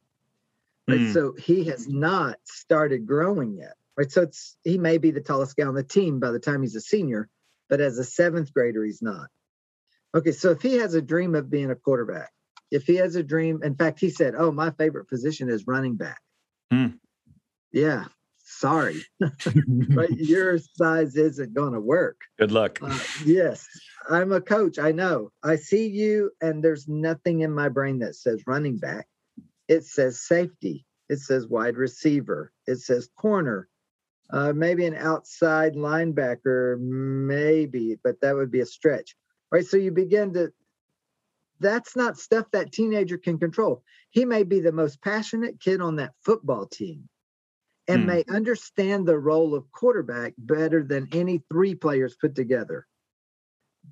[0.88, 1.00] Right.
[1.00, 1.12] Mm.
[1.12, 3.74] So he has not started growing yet.
[3.96, 4.10] Right.
[4.10, 6.76] So it's he may be the tallest guy on the team by the time he's
[6.76, 7.28] a senior,
[7.68, 9.28] but as a seventh grader, he's not.
[10.14, 10.32] Okay.
[10.32, 12.30] So if he has a dream of being a quarterback,
[12.70, 15.96] if he has a dream, in fact, he said, Oh, my favorite position is running
[15.96, 16.20] back.
[16.70, 16.88] Hmm.
[17.72, 18.04] Yeah.
[18.38, 19.02] Sorry.
[19.18, 22.20] but Your size isn't going to work.
[22.38, 22.78] Good luck.
[22.80, 23.66] Uh, yes,
[24.08, 24.78] I'm a coach.
[24.78, 25.30] I know.
[25.42, 29.06] I see you, and there's nothing in my brain that says running back.
[29.68, 30.86] It says safety.
[31.08, 32.52] It says wide receiver.
[32.66, 33.68] It says corner.
[34.30, 39.14] Uh, maybe an outside linebacker, maybe, but that would be a stretch.
[39.52, 39.64] Right.
[39.64, 40.52] So you begin to,
[41.60, 43.82] that's not stuff that teenager can control.
[44.10, 47.08] He may be the most passionate kid on that football team
[47.88, 48.06] and Hmm.
[48.06, 52.86] may understand the role of quarterback better than any three players put together.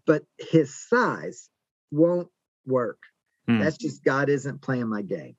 [0.07, 1.49] But his size
[1.91, 2.29] won't
[2.67, 2.99] work.
[3.47, 3.61] Hmm.
[3.61, 5.37] That's just God isn't playing my game.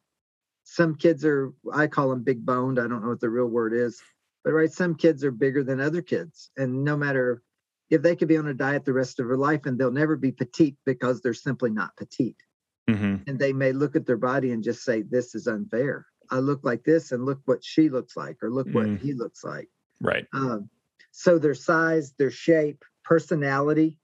[0.63, 2.79] Some kids are, I call them big boned.
[2.79, 4.01] I don't know what the real word is,
[4.43, 6.49] but right, some kids are bigger than other kids.
[6.57, 7.43] And no matter
[7.89, 10.15] if they could be on a diet the rest of their life and they'll never
[10.15, 12.41] be petite because they're simply not petite
[12.89, 13.23] Mhm.
[13.27, 16.63] and they may look at their body and just say this is unfair i look
[16.63, 18.99] like this and look what she looks like or look what Mm.
[18.99, 19.69] he looks like
[20.01, 20.27] Right.
[20.33, 20.69] um,
[21.11, 23.99] so their size their shape personality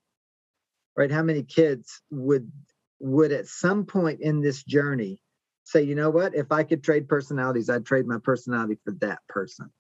[0.96, 2.52] right how many kids would
[3.00, 5.22] would at some point in this journey
[5.64, 9.20] say you know what if i could trade personalities i'd trade my personality for that
[9.28, 9.72] person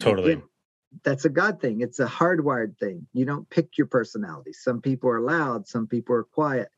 [0.00, 0.32] Totally.
[0.32, 0.48] Again,
[1.02, 1.80] that's a God thing.
[1.80, 3.06] It's a hardwired thing.
[3.12, 4.52] You don't pick your personality.
[4.52, 6.68] Some people are loud, some people are quiet.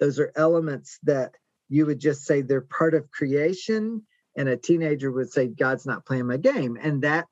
[0.00, 1.34] Those are elements that
[1.68, 4.02] you would just say they're part of creation,
[4.36, 6.78] and a teenager would say, God's not playing my game.
[6.80, 7.26] And that,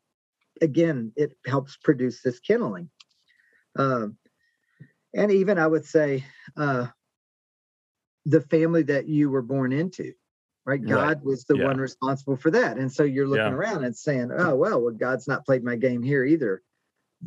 [0.61, 2.90] again, it helps produce this kindling.
[3.79, 4.16] Um,
[5.14, 6.25] and even I would say,
[6.57, 6.88] uh,
[8.27, 10.12] the family that you were born into,
[10.66, 10.81] right?
[10.81, 10.85] Right.
[10.88, 11.64] God was the Yeah.
[11.64, 12.76] one responsible for that.
[12.76, 13.59] And so you're looking Yeah.
[13.59, 16.62] around and saying, oh, well, well, God's not played my game here either.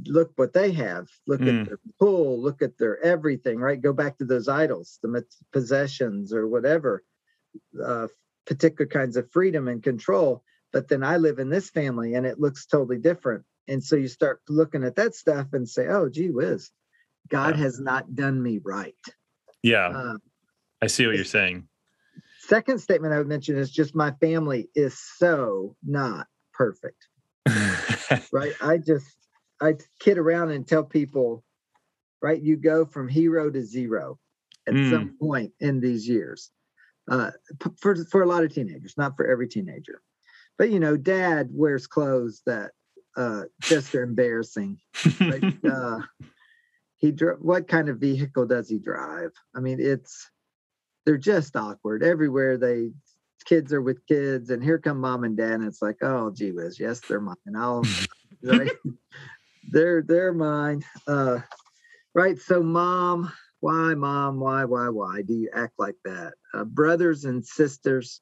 [0.06, 1.10] Look what they have.
[1.26, 1.62] Look Mm.
[1.62, 2.40] at their pool.
[2.40, 3.82] Look at their everything, right?
[3.82, 7.04] Go back to those idols, the possessions or whatever,
[7.82, 8.08] uh,
[8.46, 10.44] particular kinds of freedom and control.
[10.72, 13.46] But then I live in this family and it looks totally different.
[13.68, 16.72] And so you start looking at that stuff and say, oh, gee whiz,
[17.30, 17.64] God Yeah.
[17.64, 18.96] has not done me right.
[19.64, 19.88] Yeah.
[19.88, 20.18] Uh,
[20.82, 21.68] I see what you're saying.
[22.50, 27.08] Second statement I would mention is just my family is so not perfect,
[28.34, 28.54] right?
[28.62, 29.06] I just
[29.62, 31.44] I kid around and tell people,
[32.22, 32.42] right?
[32.42, 34.20] You go from hero to zero
[34.68, 34.90] at Mm.
[34.90, 36.52] some point in these years.
[37.10, 37.32] Uh,
[37.78, 40.02] for for a lot of teenagers, not for every teenager,
[40.58, 42.72] but you know, dad wears clothes that
[43.16, 44.78] uh, just are embarrassing.
[45.30, 45.44] Right?
[45.70, 46.00] uh,
[46.98, 49.32] he dri- what kind of vehicle does he drive?
[49.56, 50.30] I mean, it's
[51.06, 52.58] they're just awkward everywhere.
[52.58, 52.92] They
[53.46, 56.52] kids are with kids, and here come mom and dad, and it's like, oh, gee
[56.52, 57.36] whiz, yes, they're mine.
[57.56, 57.84] I'll
[58.44, 58.72] right,
[59.72, 60.84] they're they're mine.
[61.08, 61.40] Uh,
[62.14, 62.40] right.
[62.40, 66.34] So, mom, why, mom, why, why, why do you act like that?
[66.54, 68.22] Uh, brothers and sisters,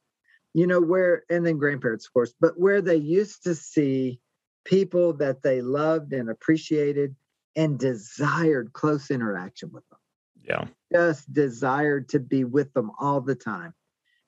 [0.54, 4.20] you know where, and then grandparents, of course, but where they used to see
[4.66, 7.16] people that they loved and appreciated
[7.56, 10.00] and desired close interaction with them
[10.48, 10.66] yeah.
[10.94, 13.74] Just desired to be with them all the time.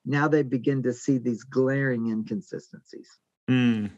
[0.04, 3.08] Now they begin to see these glaring inconsistencies.
[3.50, 3.90] Mm.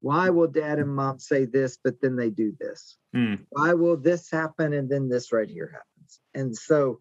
[0.00, 2.96] Why will dad and mom say this, but then they do this?
[3.14, 3.40] Mm.
[3.50, 6.20] Why will this happen and then this right here happens?
[6.34, 7.00] And so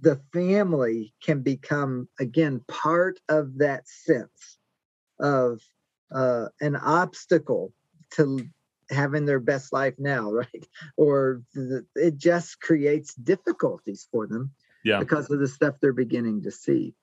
[0.00, 4.58] the family can become, again, part of that sense
[5.20, 5.60] of
[6.14, 7.72] uh, an obstacle
[8.12, 8.40] to
[8.90, 10.66] having their best life now, right?
[10.96, 11.42] Or
[11.94, 14.52] it just creates difficulties for them
[14.84, 14.98] Yeah.
[15.00, 16.94] because of the stuff they're beginning to see.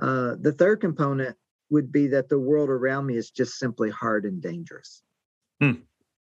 [0.00, 1.36] Uh, the third component
[1.70, 5.02] would be that the world around me is just simply hard and dangerous.
[5.60, 5.72] Hmm.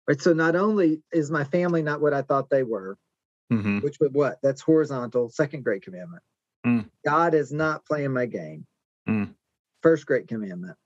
[0.06, 0.20] Right.
[0.20, 2.96] So not only is my family not what I thought they were,
[3.50, 4.38] hmm which would what?
[4.42, 6.22] That's horizontal, second great commandment.
[6.64, 6.80] Hmm.
[7.04, 8.66] God is not playing my game.
[9.06, 9.24] Hmm.
[9.82, 10.76] First great commandment.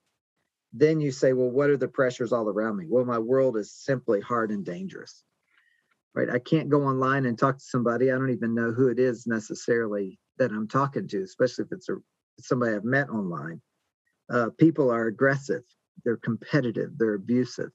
[0.72, 2.87] Then you say, well, what are the pressures all around me?
[2.88, 5.22] Well, my world is simply hard and dangerous.
[6.14, 6.28] Right.
[6.28, 8.11] I can't go online and talk to somebody.
[8.11, 11.88] I don't even know who it is necessarily that I'm talking to, especially if it's
[11.88, 11.96] a
[12.38, 13.61] somebody I've met online.
[14.30, 15.62] Uh, people are aggressive,
[16.04, 17.70] they're competitive, they're abusive.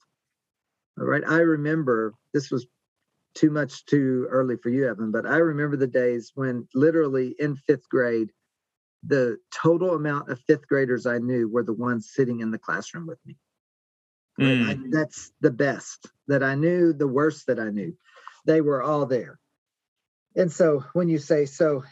[1.00, 1.24] All right.
[1.28, 2.68] I remember this was
[3.36, 7.56] too much too early for you, Evan, but I remember the days when literally in
[7.56, 8.32] fifth grade,
[9.04, 13.08] the total amount of fifth graders I knew were the ones sitting in the classroom
[13.08, 13.38] with me.
[14.40, 14.70] Mm.
[14.70, 17.96] I, that's the best that I knew, the worst that I knew.
[18.46, 19.40] They were all there.
[20.36, 21.84] And so when you say, so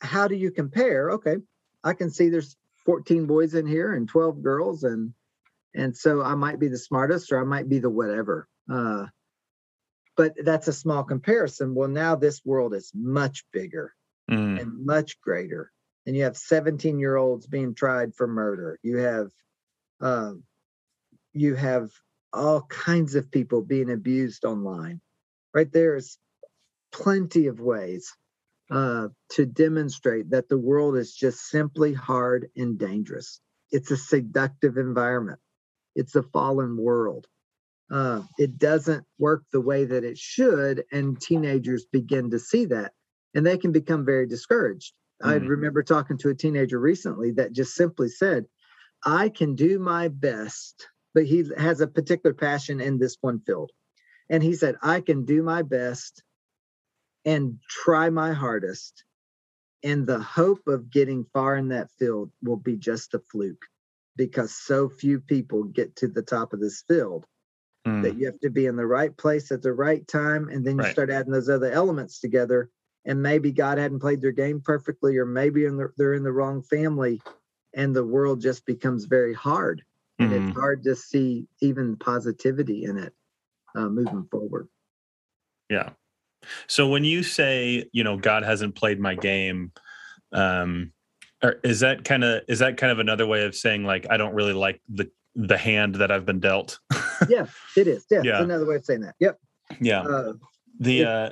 [0.00, 1.10] how do you compare?
[1.12, 1.36] Okay,
[1.82, 5.12] I can see there's 14 boys in here and 12 girls, and
[5.74, 8.48] and so I might be the smartest or I might be the whatever.
[8.70, 9.06] Uh,
[10.16, 11.74] but that's a small comparison.
[11.74, 13.94] Well, now this world is much bigger
[14.30, 14.60] mm.
[14.60, 15.72] and much greater
[16.06, 18.78] and you have 17 year olds being tried for murder.
[18.82, 19.30] You have
[20.00, 20.32] uh,
[21.32, 21.90] you have
[22.32, 25.00] all kinds of people being abused online.
[25.54, 26.18] Right there's
[26.92, 28.14] plenty of ways
[28.70, 33.40] uh, to demonstrate that the world is just simply hard and dangerous.
[33.70, 35.40] It's a seductive environment.
[35.94, 37.26] It's a fallen world.
[37.90, 42.92] Uh, it doesn't work the way that it should and teenagers begin to see that
[43.34, 45.48] and they can become very discouraged I mm.
[45.48, 48.46] remember talking to a teenager recently that just simply said,
[49.04, 53.70] I can do my best, but he has a particular passion in this one field.
[54.28, 56.22] And he said, I can do my best
[57.24, 59.04] and try my hardest.
[59.82, 63.64] And the hope of getting far in that field will be just a fluke
[64.16, 67.24] because so few people get to the top of this field
[67.86, 68.02] mm.
[68.02, 70.48] that you have to be in the right place at the right time.
[70.48, 70.92] And then you right.
[70.92, 72.70] start adding those other elements together
[73.04, 76.32] and maybe God hadn't played their game perfectly, or maybe in the, they're in the
[76.32, 77.20] wrong family,
[77.74, 79.82] and the world just becomes very hard.
[80.18, 80.48] And mm-hmm.
[80.48, 83.14] it's hard to see even positivity in it
[83.74, 84.68] uh, moving forward.
[85.70, 85.90] Yeah.
[86.66, 89.72] So when you say, you know, God hasn't played my game,
[90.32, 90.92] um,
[91.42, 94.16] or is that kind of is that kind of another way of saying like I
[94.16, 96.78] don't really like the the hand that I've been dealt?
[97.28, 98.04] yeah, it is.
[98.10, 98.42] Yeah, yeah.
[98.42, 99.14] another way of saying that.
[99.20, 99.38] Yep.
[99.80, 100.00] Yeah.
[100.02, 100.32] Uh,
[100.78, 101.30] the uh,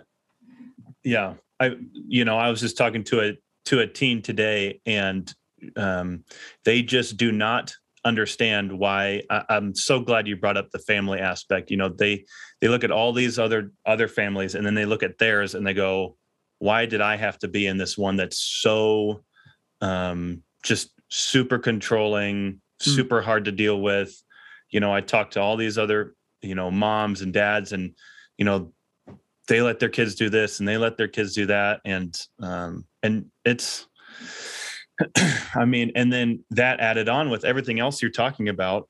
[1.05, 1.35] yeah.
[1.61, 5.33] I you know I was just talking to a to a teen today, and
[5.77, 6.25] um,
[6.65, 11.19] they just do not understand why I, am so glad you brought up the family
[11.19, 12.25] aspect you know they
[12.61, 15.67] they look at all these other other families and then they look at theirs and
[15.67, 16.17] they go
[16.59, 19.25] why did i have to be in this one that's so
[19.81, 22.61] um just super controlling mm.
[22.81, 24.23] super hard to deal with
[24.71, 27.95] you know i talked to all these other you know moms and dads and
[28.39, 28.73] you know
[29.49, 31.81] they let their kids do this and they let their kids do that.
[31.85, 33.87] And um and it's
[35.55, 38.89] i mean and then that added on with everything else you're talking about.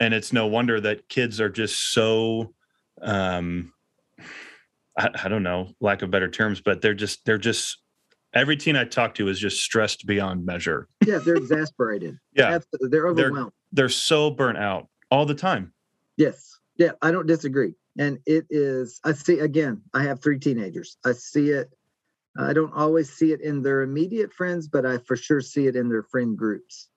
[0.00, 2.54] And it's no wonder that kids are just so
[3.02, 3.72] um
[4.98, 7.78] I, I don't know lack of better terms but they're just they're just
[8.34, 10.88] every teen i talk to is just stressed beyond measure.
[11.06, 12.18] Yeah they're exasperated.
[12.34, 12.50] Yeah.
[12.54, 12.88] Absolutely.
[12.90, 13.52] they're overwhelmed.
[13.72, 15.72] they're, they're so burnt out all the time.
[16.16, 16.58] Yes.
[16.76, 20.96] Yeah i don't disagree and it is i see again i have three teenagers.
[21.04, 21.70] I see it
[22.38, 25.76] i don't always see it in their immediate friends but i for sure see it
[25.76, 26.88] in their friend groups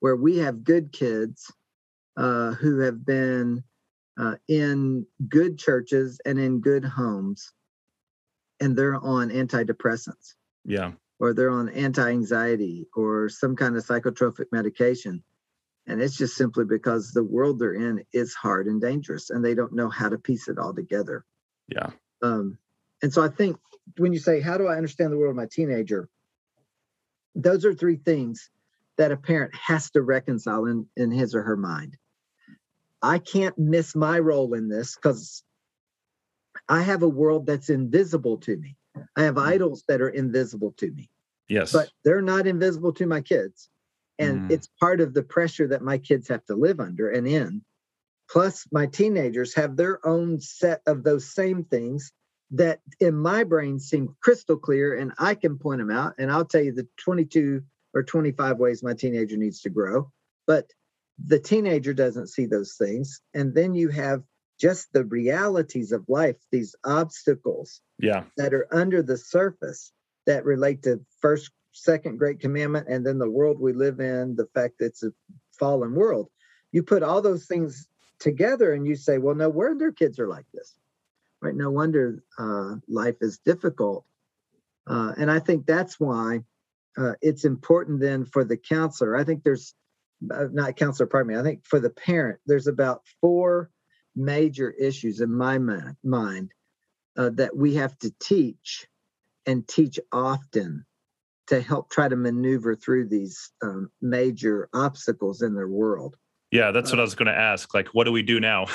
[0.00, 1.52] where we have good kids
[2.16, 3.62] uh, who have been
[4.18, 7.52] uh, in good churches and in good homes
[8.60, 10.34] and they're on antidepressants.
[10.64, 10.92] Yeah.
[11.18, 15.22] Or they're on anti-anxiety or some kind of psychotropic medication
[15.86, 19.54] and it's just simply because the world they're in is hard and dangerous and they
[19.54, 21.24] don't know how to piece it all together.
[21.68, 21.90] Yeah.
[22.22, 22.58] Um,
[23.02, 23.56] and so i think
[23.96, 26.08] when you say how do i understand the world of my teenager?
[27.34, 28.50] Those are three things
[28.98, 31.96] that a parent has to reconcile in, in his or her mind.
[33.00, 35.42] I can't miss my role in this because
[36.68, 38.76] i have a world that's invisible to me.
[39.16, 39.46] I have mm.
[39.46, 41.08] idols that are invisible to me.
[41.48, 41.72] Yes.
[41.72, 43.70] But they're not invisible to my kids
[44.20, 44.52] and mm.
[44.52, 47.62] it's part of the pressure that my kids have to live under and in.
[48.30, 52.12] Plus my teenagers have their own set of those same things
[52.52, 56.44] that in my brain seem crystal clear and i can point them out and i'll
[56.44, 57.62] tell you the 22
[57.94, 60.10] or 25 ways my teenager needs to grow.
[60.46, 60.70] But
[61.22, 64.22] the teenager doesn't see those things and then you have
[64.58, 68.24] just the realities of life these obstacles yeah.
[68.36, 69.92] that are under the surface
[70.26, 74.46] that relate to first second great commandment and then the world we live in the
[74.54, 75.12] fact that it's a
[75.58, 76.28] fallen world.
[76.72, 80.44] You put all those things together and you say well no wonder kids are like
[80.52, 80.74] this
[81.40, 81.54] right?
[81.54, 84.04] No wonder uh, life is difficult.
[84.86, 86.40] Uh, and i think that's why
[86.98, 89.16] uh, it's important then for the counselor.
[89.16, 89.74] I think there's
[90.30, 91.38] uh, not counselor, pardon me.
[91.38, 93.70] I think for the parent, there's about four
[94.16, 95.58] major issues in my
[96.02, 96.52] mind
[97.16, 98.86] uh, that we have to teach
[99.46, 100.84] and teach often
[101.50, 106.16] to help try to maneuver through these um, major obstacles in their world.
[106.52, 107.74] Yeah, that's what I was going to ask.
[107.74, 108.66] Like, what do we do now?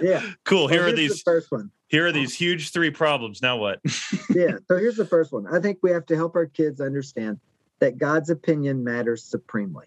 [0.00, 0.22] yeah.
[0.44, 0.68] Cool.
[0.68, 1.70] Here well, are these the first one.
[1.88, 3.42] Here are these huge three problems.
[3.42, 3.80] Now what?
[4.30, 4.58] yeah.
[4.68, 5.46] So here's the first one.
[5.52, 7.40] I think we have to help our kids understand
[7.80, 9.86] that God's opinion matters supremely.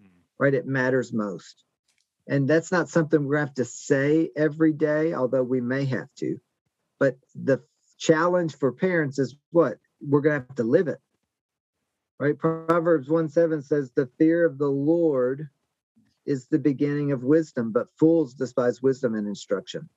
[0.00, 0.08] Hmm.
[0.38, 0.54] Right?
[0.54, 1.64] It matters most.
[2.28, 6.38] And that's not something we have to say every day, although we may have to.
[7.00, 7.60] But the
[7.98, 9.78] challenge for parents is what?
[10.00, 11.00] We're going to have to live it.
[12.20, 12.38] Right?
[12.38, 15.48] Proverbs 1 7 says, The fear of the Lord
[16.26, 19.88] is the beginning of wisdom, but fools despise wisdom and instruction.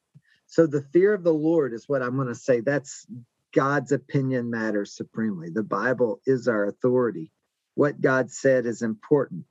[0.47, 2.61] So the fear of the Lord is what I'm going to say.
[2.61, 3.05] That's
[3.53, 5.49] God's opinion matters supremely.
[5.49, 7.29] The Bible is our authority.
[7.75, 9.43] What God said is important,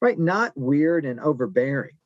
[0.00, 0.18] right?
[0.18, 1.96] Not weird and overbearing,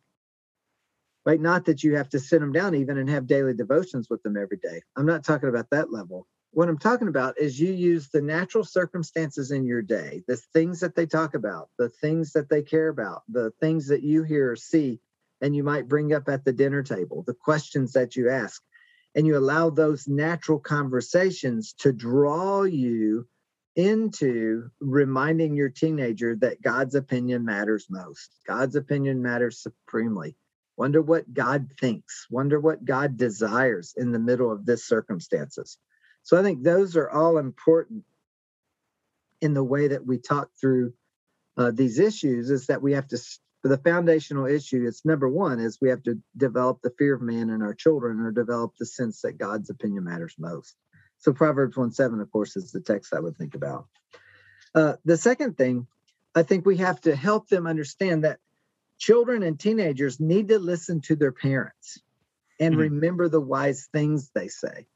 [1.26, 1.40] right?
[1.40, 4.38] Not that you have to sit them down even and have daily devotions with them
[4.38, 4.80] every day.
[4.96, 6.26] I'm not talking about that level.
[6.56, 10.80] What I'm talking about is you use the natural circumstances in your day, the things
[10.80, 14.52] that they talk about, the things that they care about, the things that you hear
[14.52, 14.98] or see,
[15.42, 18.62] and you might bring up at the dinner table, the questions that you ask,
[19.14, 23.28] and you allow those natural conversations to draw you
[23.76, 28.30] into reminding your teenager that God's opinion matters most.
[28.48, 30.38] God's opinion matters supremely.
[30.78, 32.26] Wonder what God thinks.
[32.30, 35.76] Wonder what God desires in the middle of this circumstances.
[36.26, 38.02] So I think those are all important
[39.40, 40.92] in the way that we talk through
[41.56, 43.18] uh, these issues is that we have to
[43.62, 47.22] for the foundational issue it's number one is we have to develop the fear of
[47.22, 50.74] man in our children or develop the sense that god's opinion matters most.
[51.18, 53.86] So proverbs 1 7 of course is the text i would think about.
[54.74, 55.86] Uh, the second thing
[56.34, 58.40] i think we have to help them understand that
[58.98, 62.00] children and teenagers need to listen to their parents
[62.58, 62.94] and mm-hmm.
[62.94, 64.88] remember the wise things they say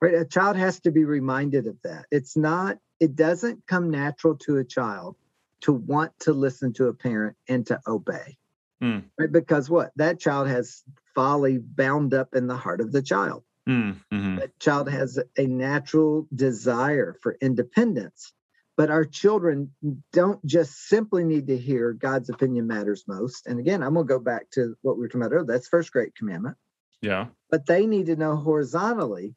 [0.00, 0.14] right?
[0.14, 2.06] A child has to be reminded of that.
[2.10, 5.16] It's not it doesn't come natural to a child
[5.60, 8.36] to want to listen to a parent and to obey.
[8.82, 9.04] Mm.
[9.18, 9.30] right?
[9.30, 9.90] Because what?
[9.96, 10.82] That child has
[11.14, 13.44] folly bound up in the heart of the child.
[13.68, 13.96] Mm.
[14.10, 18.32] hmm that child has a natural desire for independence.
[18.76, 19.72] But our children
[20.12, 23.46] don't just simply need to hear god's opinion matters most.
[23.46, 25.46] And again i'm going to go back to what we were talking about earlier.
[25.46, 26.56] That's first great commandment.
[27.02, 27.26] Yeah.
[27.50, 29.34] But they need to know horizontally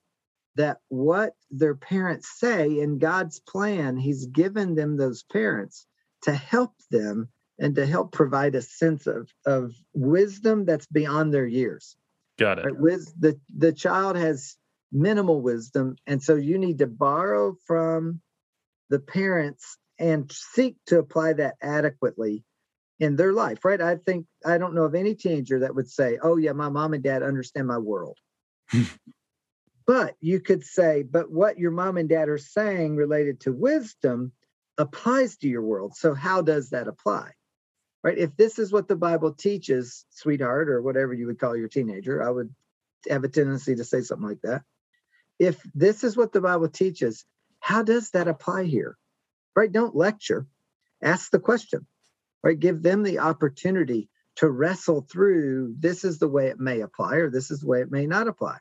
[0.56, 5.86] that what their parents say in God's plan, He's given them those parents
[6.24, 7.30] to help them
[7.60, 11.96] and to help provide a sense of, of wisdom that's beyond their years.
[12.40, 12.66] Got it.
[12.66, 12.78] Right?
[12.78, 14.56] With the, the child has
[14.92, 15.96] minimal wisdom.
[16.08, 18.22] And so you need to borrow from
[18.90, 22.44] the parents and seek to apply that adequately
[23.00, 23.82] in their life, right?
[23.82, 26.94] I think I don't know of any teenager that would say, Oh, yeah, my mom
[26.94, 28.18] and dad understand my world.
[29.86, 34.32] But you could say, but what your mom and dad are saying related to wisdom
[34.78, 35.96] applies to your world.
[35.96, 37.32] So how does that apply?
[38.04, 38.18] Right?
[38.18, 42.22] If this is what the Bible teaches, sweetheart, or whatever you would call your teenager,
[42.24, 42.54] I would
[43.10, 44.64] have a tendency to say something like that.
[45.40, 47.26] If this is what the Bible teaches,
[47.60, 48.98] how does that apply here?
[49.56, 49.72] Right?
[49.72, 50.48] Don't lecture.
[51.02, 51.86] Ask the question.
[52.44, 52.60] Right?
[52.60, 57.30] Give them the opportunity to wrestle through this is the way it may apply or
[57.30, 58.58] this is the way it may not apply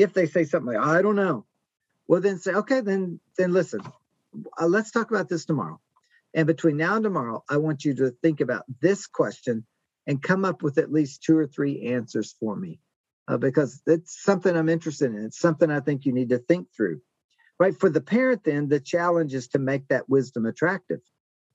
[0.00, 1.44] if they say something like i don't know
[2.08, 3.80] well then say okay then then listen
[4.60, 5.80] uh, let's talk about this tomorrow.
[6.34, 9.64] And between now and tomorrow i want you to think about this question
[10.06, 12.78] and come up with at least two or three answers for me
[13.26, 15.24] uh, because it's something i'm interested in.
[15.24, 17.00] It's something i think you need to think through
[17.58, 17.78] right?
[17.78, 21.00] For the parent then the challenge is to make that wisdom attractive.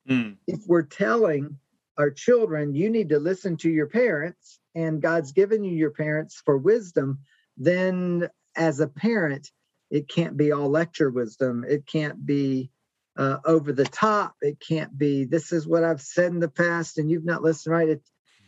[0.09, 0.35] Mm.
[0.45, 1.57] if we're telling
[1.97, 6.39] our children you need to listen to your parents and god's given you your parents
[6.45, 7.19] for wisdom
[7.57, 9.51] then as a parent,
[9.89, 11.63] it can't be all lecture wisdom.
[11.67, 12.71] It can't be
[13.17, 14.35] uh, over the top.
[14.41, 17.73] It can't be, this is what I've said in the past and you've not listened,
[17.73, 17.89] right?
[17.89, 18.01] It,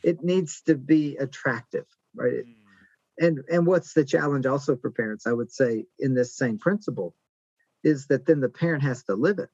[0.03, 1.85] it needs to be attractive,
[2.15, 2.33] right?
[2.33, 3.25] It, hmm.
[3.25, 7.15] and, and what's the challenge also for parents, I would say, in this same principle,
[7.83, 9.49] is that then the parent has to live it.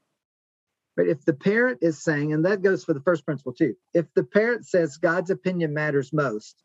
[0.96, 1.08] Right?
[1.08, 4.24] If the parent is saying, and that goes for the first principle too, if the
[4.24, 6.64] parent says God's opinion matters most,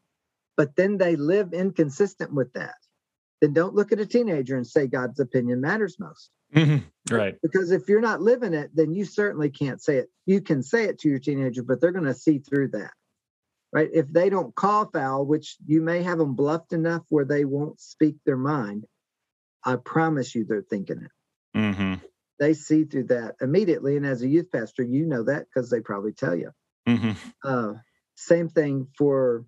[0.59, 2.75] but then they live inconsistent with that,
[3.41, 6.31] then don't look at a teenager and say God's opinion matters most.
[6.53, 7.15] Mm-hmm.
[7.15, 7.37] Right.
[7.41, 10.09] Because if you're not living it, then you certainly can't say it.
[10.27, 12.91] You can say it to your teenager, but they're going to see through that.
[13.73, 13.89] Right.
[13.93, 17.81] If they don't call foul, which you may have them bluffed enough where they won't
[17.81, 18.85] speak their mind,
[19.65, 21.57] I promise you they're thinking it.
[21.57, 21.95] Mm-hmm.
[22.41, 23.97] They see through that immediately.
[23.97, 26.51] And as a youth pastor, you know that because they probably tell you.
[26.89, 27.13] Mm-hmm.
[27.45, 27.75] Uh,
[28.17, 29.45] same thing for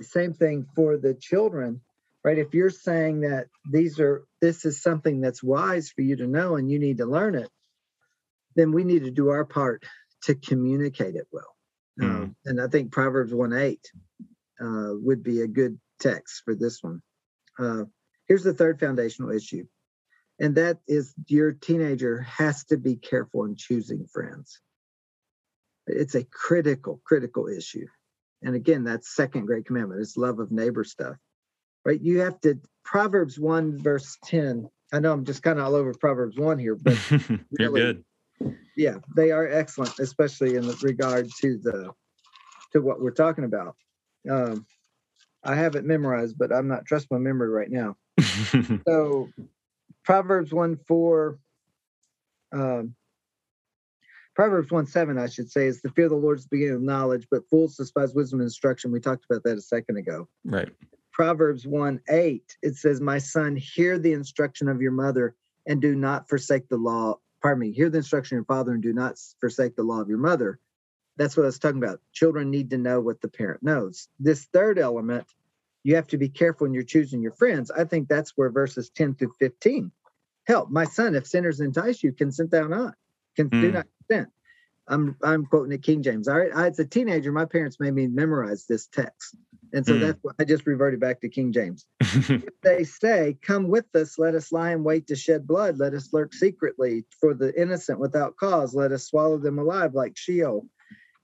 [0.00, 1.80] same thing for the children,
[2.24, 2.38] right?
[2.38, 6.56] If you're saying that these are this is something that's wise for you to know
[6.56, 7.50] and you need to learn it,
[8.56, 9.84] then we need to do our part
[10.24, 11.56] to communicate it well.
[12.00, 12.04] Mm.
[12.04, 13.80] Um, and I think Proverbs 1 8
[14.60, 17.02] uh, would be a good text for this one.
[17.58, 17.84] Uh,
[18.26, 19.66] here's the third foundational issue,
[20.40, 24.60] and that is your teenager has to be careful in choosing friends.
[25.86, 27.86] It's a critical, critical issue.
[28.42, 30.00] And again, that's second great commandment.
[30.00, 31.16] It's love of neighbor stuff,
[31.84, 32.00] right?
[32.00, 34.68] You have to, Proverbs 1, verse 10.
[34.92, 37.38] I know I'm just kind of all over Proverbs 1 here, but You're
[37.70, 38.04] really- good.
[38.76, 41.90] yeah, they are excellent, especially in regard to the
[42.72, 43.76] to what we're talking about.
[44.30, 44.66] Um,
[45.44, 47.96] I have it memorized, but I'm not trust my memory right now.
[48.88, 49.28] So,
[50.04, 51.38] Proverbs one four,
[52.52, 52.94] um,
[54.34, 56.76] Proverbs one seven, I should say, is the fear of the Lord is the beginning
[56.76, 58.90] of knowledge, but fools despise wisdom and instruction.
[58.90, 60.28] We talked about that a second ago.
[60.44, 60.70] right.
[61.12, 65.94] Proverbs 1 8, it says, My son, hear the instruction of your mother and do
[65.94, 67.18] not forsake the law.
[67.42, 70.08] Pardon me, hear the instruction of your father and do not forsake the law of
[70.08, 70.58] your mother.
[71.18, 72.00] That's what I was talking about.
[72.12, 74.08] Children need to know what the parent knows.
[74.18, 75.26] This third element,
[75.84, 77.70] you have to be careful when you're choosing your friends.
[77.70, 79.92] I think that's where verses 10 through 15
[80.46, 80.70] help.
[80.70, 82.94] My son, if sinners entice you, consent thou not.
[83.36, 83.74] Can do Mm.
[83.74, 84.28] not consent.
[84.88, 86.28] I'm I'm quoting it King James.
[86.28, 86.50] All right.
[86.54, 89.36] I, as a teenager, my parents made me memorize this text.
[89.72, 90.00] And so Mm.
[90.00, 91.86] that's why I just reverted back to King James.
[92.62, 96.12] They say, Come with us, let us lie in wait to shed blood, let us
[96.12, 100.66] lurk secretly for the innocent without cause, let us swallow them alive like Sheol,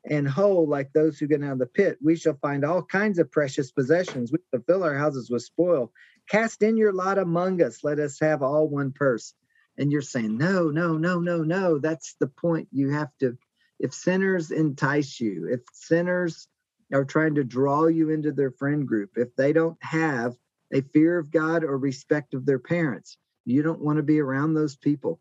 [0.09, 1.99] and whole like those who get out of the pit.
[2.03, 4.33] We shall find all kinds of precious possessions.
[4.33, 5.93] We shall fill our houses with spoil.
[6.29, 9.35] Cast in your lot among us, let us have all one purse.
[9.79, 11.79] And you're saying, No, no, no, no, no.
[11.79, 12.69] That's the point.
[12.73, 13.39] You have to,
[13.79, 16.49] if sinners entice you, if sinners
[16.93, 20.35] are trying to draw you into their friend group, if they don't have
[20.73, 24.55] a fear of God or respect of their parents, you don't want to be around
[24.55, 25.21] those people.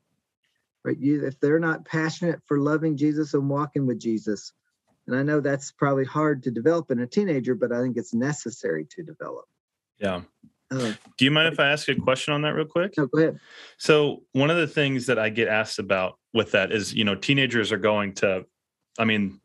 [0.84, 0.98] Right?
[1.00, 4.54] You if they're not passionate for loving Jesus and walking with Jesus,
[5.06, 8.14] and I know that's probably hard to develop in a teenager, but I think it's
[8.14, 9.46] necessary to develop.
[10.00, 10.22] yeah.
[10.70, 12.94] Uh, Do you mind if I ask a question on that real quick?
[12.98, 13.40] no, go ahead.
[13.78, 17.16] So one of the things that I get asked about with that is, you know,
[17.16, 18.46] teenagers are going to,
[19.00, 19.40] I mean,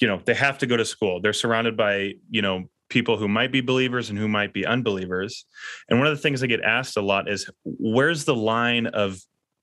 [0.00, 1.20] you know, they have to go to school.
[1.20, 5.46] They're surrounded by, you know, people who might be believers and who might be unbelievers.
[5.88, 9.20] And one of the things I get asked a lot is, where's the line of,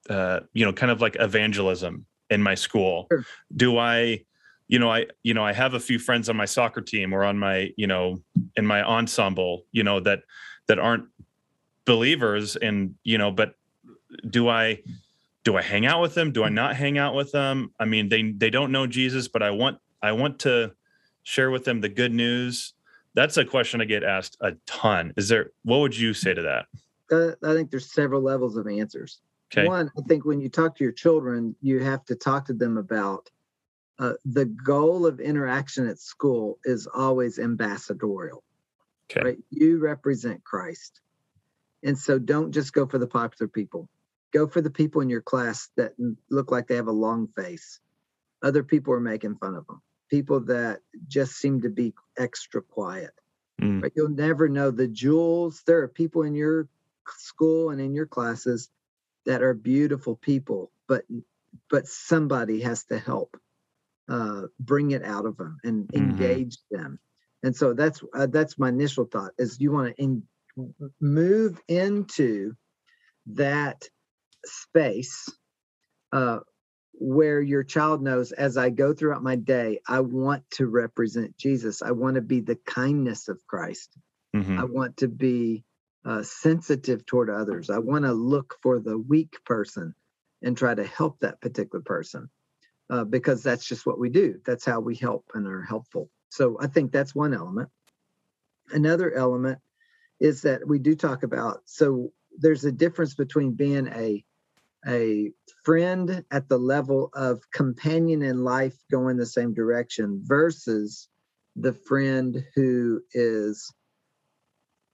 [0.09, 3.07] uh, you know, kind of like evangelism in my school?
[3.11, 3.25] Sure.
[3.55, 4.23] Do I,
[4.71, 7.25] you know, I, you know, I have a few friends on my soccer team or
[7.25, 8.23] on my, you know,
[8.55, 10.23] in my ensemble, you know, that
[10.67, 11.03] that aren't
[11.85, 13.55] believers and you know but
[14.29, 14.79] do i
[15.43, 16.31] do i hang out with them?
[16.31, 17.73] Do i not hang out with them?
[17.79, 20.71] I mean they they don't know jesus but i want i want to
[21.23, 22.73] share with them the good news.
[23.13, 25.11] That's a question i get asked a ton.
[25.17, 26.65] Is there what would you say to that?
[27.11, 29.19] Uh, I think there's several levels of answers.
[29.51, 29.67] okay.
[29.67, 32.77] One, I think when you talk to your children, you have to talk to them
[32.77, 33.29] about
[34.01, 38.43] uh, the goal of interaction at school is always ambassadorial.
[39.11, 39.37] okay right?
[39.51, 40.99] You represent Christ.
[41.83, 43.87] And so don't just go for the popular people.
[44.33, 45.93] Go for the people in your class that
[46.29, 47.79] look like they have a long face.
[48.43, 49.81] Other people are making fun of them.
[50.09, 53.11] People that just seem to be extra quiet.
[53.61, 53.91] Mm, Right?
[53.95, 55.61] You'll never know the jewels.
[55.67, 56.67] There are people in your
[57.17, 58.69] school and in your classes
[59.25, 61.03] that are beautiful people, but
[61.69, 63.37] but somebody has to help
[64.09, 65.97] uh, bring it out of them and Mhm.
[65.97, 66.99] engage them.
[67.43, 70.23] And so that's uh, that's my initial thought is you want to in,
[70.99, 72.55] move into
[73.27, 73.83] that
[74.45, 75.29] space
[76.11, 76.39] uh,
[76.93, 81.81] where your child knows as I go throughout my day, I want to represent Jesus.
[81.81, 83.97] I want to be the kindness of Christ.
[84.35, 85.63] mhm, I want to be
[86.05, 87.69] uh, sensitive toward others.
[87.69, 89.95] I want to look for the weak person
[90.43, 92.29] and try to help that particular person
[92.91, 94.39] uh, because that's just what we do.
[94.45, 96.09] That's how we help and are helpful.
[96.29, 97.69] So I think that's one element.
[98.71, 99.59] Another element
[100.19, 101.61] is that we do talk about.
[101.65, 104.23] So there's a difference between being a
[104.87, 105.31] a
[105.63, 111.07] friend at the level of companion in life going the same direction versus
[111.55, 113.71] the friend who is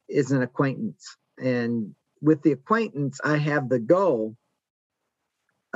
[0.09, 4.35] is an acquaintance and with the acquaintance i have the goal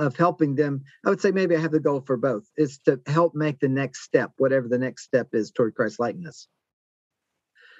[0.02, 2.99] of helping them i would say maybe i have the goal for both is to
[3.06, 6.47] help make the next step whatever the next step is toward christ likeness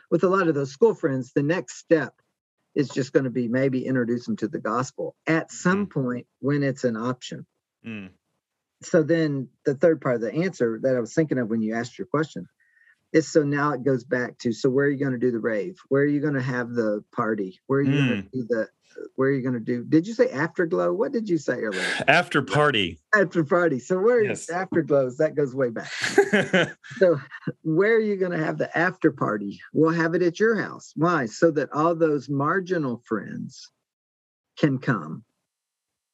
[0.10, 2.14] with a lot of those school friends the next step
[2.74, 6.64] is just going to be maybe introduce them to the gospel at some point when
[6.64, 7.46] it's an option
[7.86, 8.10] mm,
[8.84, 11.76] so then the third part of the answer that I was thinking of when you
[11.76, 12.48] asked your question
[13.14, 15.40] is so now it goes back to so where are you going to do the
[15.40, 15.78] rave?
[15.90, 17.60] Where are you going to have the party?
[17.68, 18.10] Where are you mm.
[18.10, 18.70] going to do the
[19.16, 19.84] where are you going to do?
[19.84, 20.94] Did you say afterglow?
[20.94, 21.84] What did you say earlier?
[22.08, 23.00] After party.
[23.14, 23.80] After party.
[23.80, 24.50] So where yes.
[24.50, 25.18] afterglows?
[25.18, 25.92] That goes way back.
[26.98, 27.20] so
[27.64, 29.60] where are you going to have the after party?
[29.74, 30.94] We'll have it at your house.
[30.96, 31.26] Why?
[31.26, 33.70] So that all those marginal friends
[34.58, 35.24] can come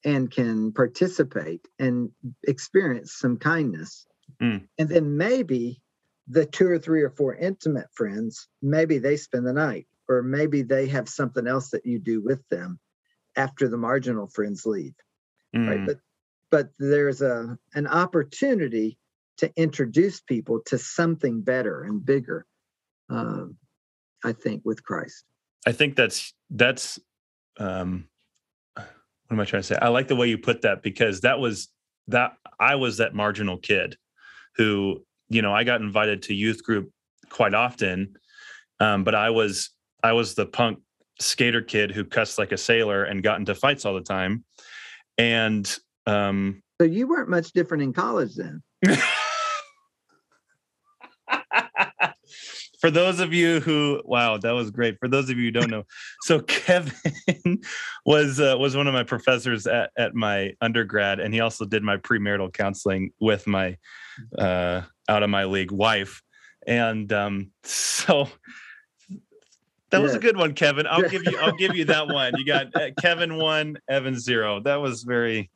[0.04, 2.10] and can participate and
[2.48, 4.06] experience some kindness.
[4.42, 4.68] Mm.
[4.78, 5.82] And then maybe
[6.28, 10.62] the two or three or four intimate friends, maybe they spend the night or maybe
[10.62, 12.80] they have something else that you do with them
[13.36, 14.96] after the marginal friends leave
[15.56, 15.68] mm.
[15.68, 15.98] right but
[16.50, 18.98] but there's a an opportunity
[19.38, 22.46] to introduce people to something better and bigger
[23.10, 23.58] um,
[24.24, 25.24] i think with christ.
[25.66, 27.00] I think that's that's
[27.60, 28.08] um
[28.76, 28.86] what
[29.32, 29.78] am i trying to say?
[29.82, 31.70] I like the way you put that because that was
[32.08, 33.98] that i was that marginal kid
[34.56, 36.92] who you know i got invited to youth group
[37.30, 38.16] quite often
[38.80, 39.72] um, but i was
[40.08, 40.80] I was the punk
[41.20, 44.46] skater kid who cussed like a sailor and got into fights all the time.
[45.18, 48.64] And um, so you weren't much different in college then.
[52.80, 54.98] For those of you who, wow, that was great.
[55.00, 55.84] For those of you who don't know,
[56.22, 56.94] so Kevin
[58.06, 61.84] was uh, was one of my professors at, at my undergrad, and he also did
[61.84, 63.76] my premarital counseling with my
[64.38, 66.22] uh, out of my league wife.
[66.68, 68.30] And um, so
[69.90, 70.04] that yeah.
[70.04, 70.86] was a good one, Kevin.
[70.88, 71.38] I'll give you.
[71.40, 72.34] I'll give you that one.
[72.38, 74.60] You got uh, Kevin one, Evan zero.
[74.60, 75.50] That was very.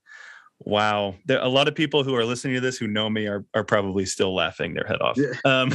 [0.63, 3.43] Wow, there a lot of people who are listening to this who know me are
[3.55, 5.17] are probably still laughing their head off.
[5.17, 5.33] Yeah.
[5.45, 5.73] Um,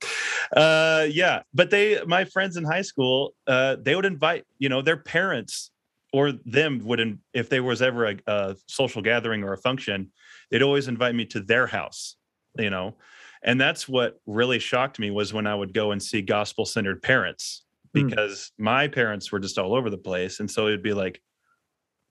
[0.56, 4.80] uh, yeah, but they, my friends in high school, uh, they would invite, you know,
[4.80, 5.72] their parents
[6.12, 10.10] or them would, if there was ever a, a social gathering or a function,
[10.50, 12.16] they'd always invite me to their house,
[12.56, 12.94] you know,
[13.42, 17.02] and that's what really shocked me was when I would go and see gospel centered
[17.02, 17.64] parents.
[17.92, 18.64] Because mm.
[18.64, 20.40] my parents were just all over the place.
[20.40, 21.20] And so it'd be like,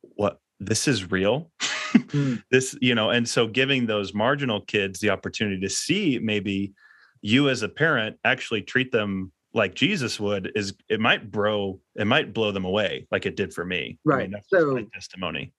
[0.01, 0.39] what?
[0.59, 1.51] This is real.
[1.61, 2.41] mm.
[2.49, 6.73] This, you know, and so giving those marginal kids the opportunity to see maybe
[7.21, 12.05] you as a parent actually treat them like Jesus would is it might bro it
[12.05, 13.97] might blow them away like it did for me.
[14.05, 14.25] Right.
[14.25, 15.53] I mean, so testimony.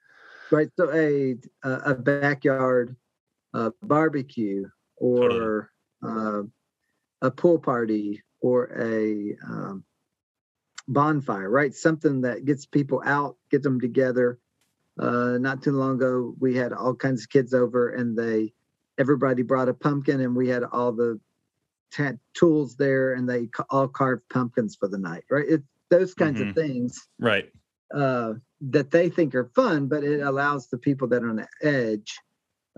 [0.50, 0.68] Right.
[0.78, 2.96] So a a backyard
[3.54, 4.64] uh, barbecue
[4.96, 5.70] or
[6.02, 6.42] totally.
[7.22, 9.84] uh, a pool party or a um,
[10.88, 11.74] bonfire, right?
[11.74, 14.38] Something that gets people out, get them together.
[14.98, 18.52] Uh, not too long ago, we had all kinds of kids over, and they
[18.98, 21.20] everybody brought a pumpkin, and we had all the
[21.92, 25.48] t- tools there, and they ca- all carved pumpkins for the night, right?
[25.48, 26.50] It, those kinds mm-hmm.
[26.50, 27.50] of things, right?
[27.94, 31.48] Uh, that they think are fun, but it allows the people that are on the
[31.62, 32.18] edge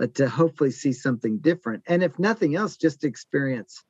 [0.00, 3.82] uh, to hopefully see something different, and if nothing else, just experience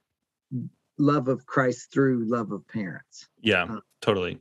[0.98, 3.28] love of Christ through love of parents.
[3.40, 4.38] Yeah, uh, totally.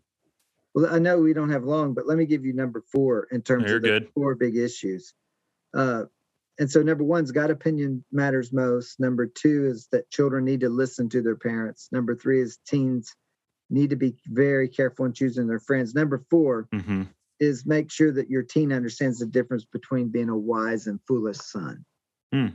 [0.74, 3.42] Well, I know we don't have long, but let me give you number four in
[3.42, 4.10] terms You're of the good.
[4.14, 5.14] four big issues.
[5.74, 6.04] Uh,
[6.60, 9.00] and so, number one is God opinion matters most.
[9.00, 11.90] Number two is that children need to listen to their parents.
[11.92, 13.16] Number three is teens
[13.70, 15.94] need to be very careful in choosing their friends.
[15.94, 17.04] Number 4 mm-hmm.
[17.40, 21.38] is make sure that your teen understands the difference between being a wise and foolish
[21.38, 21.86] son
[22.34, 22.52] mm.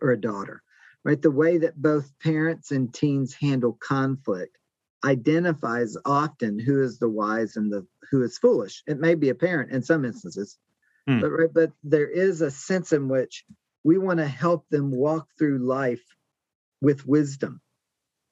[0.00, 0.62] or a daughter
[1.06, 1.22] right?
[1.22, 4.58] The way that both parents and teens handle conflict
[5.06, 8.82] identifies often who is the wise and the who is foolish.
[8.86, 10.58] It may be apparent in some instances,
[11.06, 11.20] hmm.
[11.20, 13.44] but right, but there is a sense in which
[13.84, 16.04] we want to help them walk through life
[16.80, 17.60] with wisdom.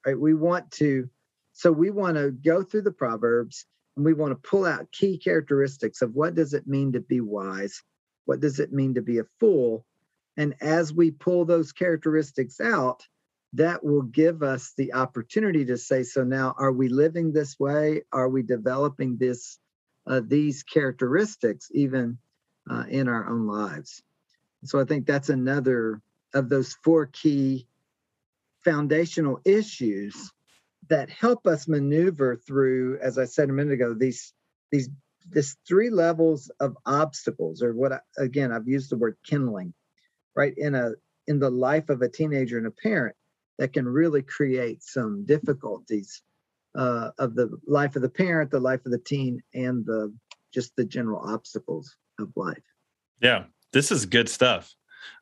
[0.05, 0.19] Right?
[0.19, 1.09] We want to
[1.53, 3.65] so we want to go through the proverbs
[3.95, 7.21] and we want to pull out key characteristics of what does it mean to be
[7.21, 7.81] wise?
[8.25, 9.85] What does it mean to be a fool?
[10.35, 13.07] And as we pull those characteristics out,
[13.55, 18.01] that will give us the opportunity to say, so now are we living this way?
[18.11, 19.59] Are we developing this
[20.07, 22.17] uh, these characteristics even
[22.69, 24.03] uh, in our own lives?
[24.65, 26.01] So I think that's another
[26.33, 27.67] of those four key
[28.63, 30.31] foundational issues
[30.89, 34.33] that help us maneuver through, as I said a minute ago, these
[34.71, 34.89] these
[35.27, 39.73] this three levels of obstacles, or what I, again I've used the word kindling
[40.35, 40.91] right in a
[41.27, 43.15] in the life of a teenager and a parent
[43.57, 46.21] that can really create some difficulties
[46.75, 50.13] uh, of the life of the parent, the life of the teen, and the
[50.53, 52.63] just the general obstacles of life.
[53.21, 54.73] Yeah, this is good stuff.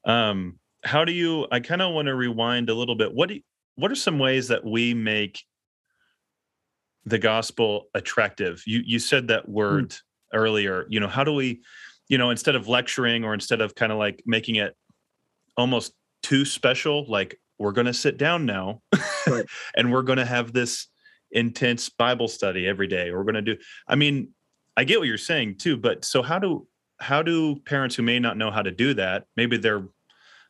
[0.06, 1.48] Um, how do you?
[1.52, 3.14] I kind of want to rewind a little bit.
[3.14, 3.36] What do?
[3.36, 3.42] You,
[3.76, 5.44] what are some ways that we make
[7.06, 8.64] the gospel attractive?
[8.66, 10.02] You you said that word mm.
[10.34, 10.86] earlier.
[10.90, 11.62] You know, how do we?
[12.10, 14.76] You know, instead of lecturing or instead of kind of like making it
[15.58, 17.06] almost too special.
[17.08, 18.82] Like we're going to sit down now
[19.28, 19.46] Right.
[19.76, 20.88] and we're going to have this
[21.32, 23.12] intense Bible study every day.
[23.12, 24.30] We're going to do, I mean,
[24.76, 26.68] I get what you're saying too, but so how do,
[27.00, 29.84] how do parents who may not know how to do that, maybe their,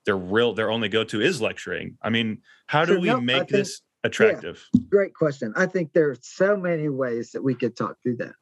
[0.06, 1.98] their real, their only go-to is lecturing.
[2.02, 4.66] I mean, how do we No, make think- this attractive?
[4.90, 5.54] Great question.
[5.56, 8.34] I think there are so many ways that we could talk through that.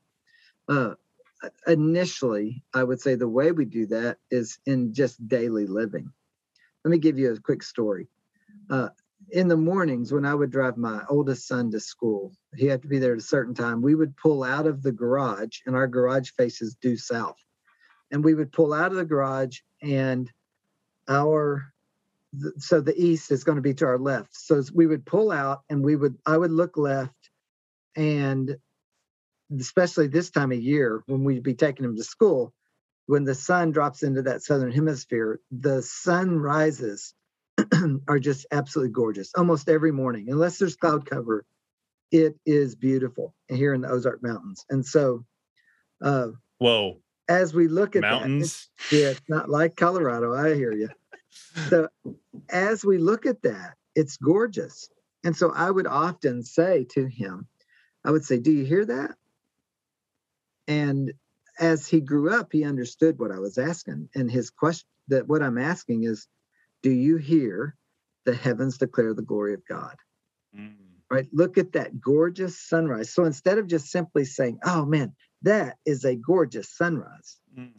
[0.68, 0.93] Uh,
[1.68, 6.12] initially, I would say the way we do that is in just daily living.
[6.84, 8.07] Let me give you a quick story.
[8.72, 8.88] Uh,
[9.32, 12.88] in the mornings, when I would drive my oldest son to school, he had to
[12.88, 13.82] be there at a certain time.
[13.82, 17.38] We would pull out of the garage, and our garage faces due south.
[18.11, 20.32] And we would pull out of the garage, and
[21.07, 21.74] our
[22.57, 24.36] so the east is going to be to our left.
[24.36, 27.30] So we would pull out, and we would I would look left,
[27.95, 28.57] and
[29.59, 32.53] especially this time of year when we'd be taking him to school,
[33.05, 37.13] when the sun drops into that southern hemisphere, the sunrises
[38.07, 41.45] are just absolutely gorgeous almost every morning, unless there's cloud cover.
[42.12, 45.26] It is beautiful here in the Ozark Mountains, and so
[46.01, 46.99] uh, Whoa,
[47.30, 48.70] as we look at that, mountains.
[48.91, 50.34] yeah, it's not like Colorado.
[50.36, 50.89] I hear you.
[51.70, 51.88] So
[52.49, 54.89] as we look at that, it's gorgeous.
[55.24, 57.47] And so I would often say to him,
[58.03, 59.16] I would say, Do you hear that?
[60.68, 61.14] And
[61.59, 64.09] as he grew up, he understood what I was asking.
[64.16, 66.28] And his question that what I'm asking is,
[66.84, 67.76] Do you hear
[68.26, 69.96] the heavens declare the glory of God?
[70.58, 70.76] Mm.
[71.10, 71.28] Right?
[71.34, 73.14] Look at that gorgeous sunrise.
[73.14, 75.14] So instead of just simply saying, Oh man,
[75.44, 77.72] that is a gorgeous sunrise Mm.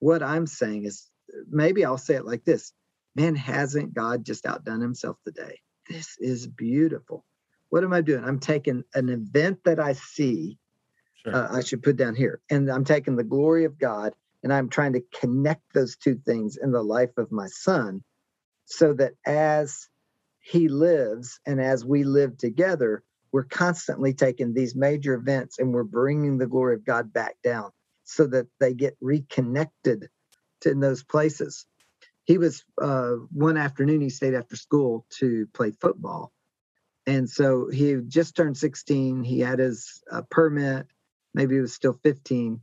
[0.00, 1.08] what I'm saying is
[1.50, 2.72] maybe I'll say it like this
[3.16, 5.60] Man, hasn't God just outdone himself today?
[5.88, 7.24] This is beautiful.
[7.70, 8.24] What am I doing?
[8.24, 10.58] I'm taking an event that I see,
[11.14, 11.34] Sure.
[11.34, 14.14] uh, I should put down here, and I'm taking the glory of God
[14.44, 18.02] and I'm trying to connect those two things in the life of my son
[18.70, 19.88] so that as
[20.40, 23.02] he lives and as we live together,
[23.32, 27.70] we're constantly taking these major events and we're bringing the glory of God back down
[28.04, 30.08] so that they get reconnected
[30.60, 31.66] to in those places.
[32.24, 36.32] He was uh, one afternoon, he stayed after school to play football.
[37.06, 39.24] And so he just turned 16.
[39.24, 40.86] He had his uh, permit,
[41.34, 42.60] maybe he was still 15.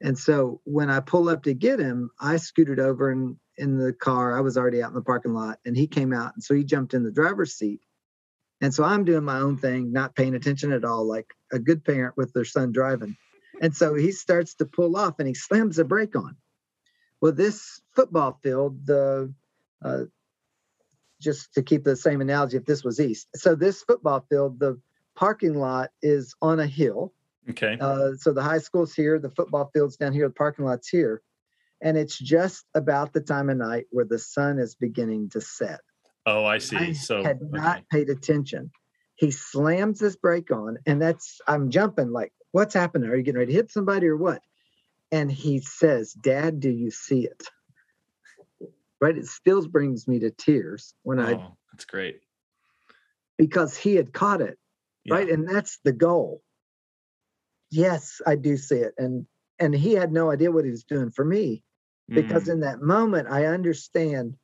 [0.00, 3.92] And so when I pull up to get him, I scooted over and in the
[3.92, 4.36] car.
[4.36, 6.34] I was already out in the parking lot and he came out.
[6.34, 7.80] And so he jumped in the driver's seat.
[8.60, 11.84] And so I'm doing my own thing, not paying attention at all, like a good
[11.84, 13.16] parent with their son driving.
[13.60, 16.36] And so he starts to pull off and he slams the brake on.
[17.20, 19.32] Well, this football field, the
[19.82, 20.04] uh,
[21.20, 24.80] just to keep the same analogy, if this was east, so this football field, the
[25.16, 27.12] parking lot is on a hill.
[27.50, 27.76] Okay.
[27.80, 31.22] Uh, so the high school's here, the football field's down here, the parking lot's here,
[31.80, 35.80] and it's just about the time of night where the sun is beginning to set.
[36.26, 36.76] oh, I see.
[36.76, 37.86] I so had not okay.
[37.90, 38.70] paid attention.
[39.14, 43.10] He slams his brake on, and that's I'm jumping like, what's happening?
[43.10, 44.42] Are you getting ready to hit somebody or what?
[45.10, 47.42] And he says, Dad, do you see it?
[49.00, 49.16] Right?
[49.16, 52.20] It still brings me to tears when I oh, that's great.
[53.36, 54.58] because he had caught it.
[55.04, 55.14] Yeah.
[55.14, 55.30] Right.
[55.30, 56.42] And that's the goal.
[57.70, 58.94] Yes, I do see it.
[58.98, 59.26] And
[59.58, 61.64] and he had no idea what he was doing for me
[62.14, 62.52] because Mm.
[62.54, 64.36] in that moment I understand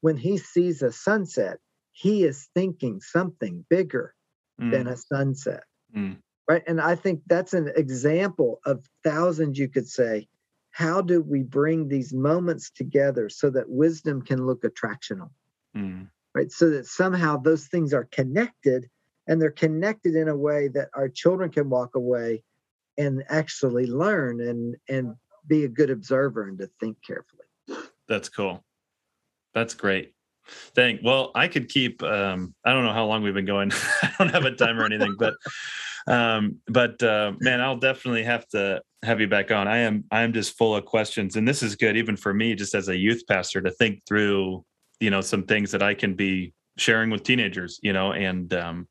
[0.00, 1.58] when he sees a sunset,
[1.92, 4.14] he is thinking something bigger
[4.58, 4.92] than Mm.
[4.92, 5.64] a sunset.
[5.94, 6.22] Mm.
[6.48, 6.62] Right.
[6.66, 10.28] And I think that's an example of thousands, you could say.
[10.72, 15.30] How do we bring these moments together so that wisdom can look attractional?
[15.74, 16.10] Mm.
[16.34, 16.50] Right.
[16.50, 18.90] So that somehow those things are connected
[19.26, 22.42] and they're connected in a way that our children can walk away
[22.98, 25.14] and actually learn and and
[25.46, 27.44] be a good observer and to think carefully.
[28.08, 28.64] That's cool.
[29.54, 30.14] That's great.
[30.74, 31.00] Thank.
[31.02, 32.02] Well, I could keep.
[32.02, 33.72] Um, I don't know how long we've been going.
[34.02, 35.34] I don't have a time or anything, but
[36.06, 39.68] um, but uh, man, I'll definitely have to have you back on.
[39.68, 42.54] I am I am just full of questions, and this is good even for me,
[42.54, 44.64] just as a youth pastor, to think through,
[45.00, 48.88] you know, some things that I can be sharing with teenagers, you know, and um,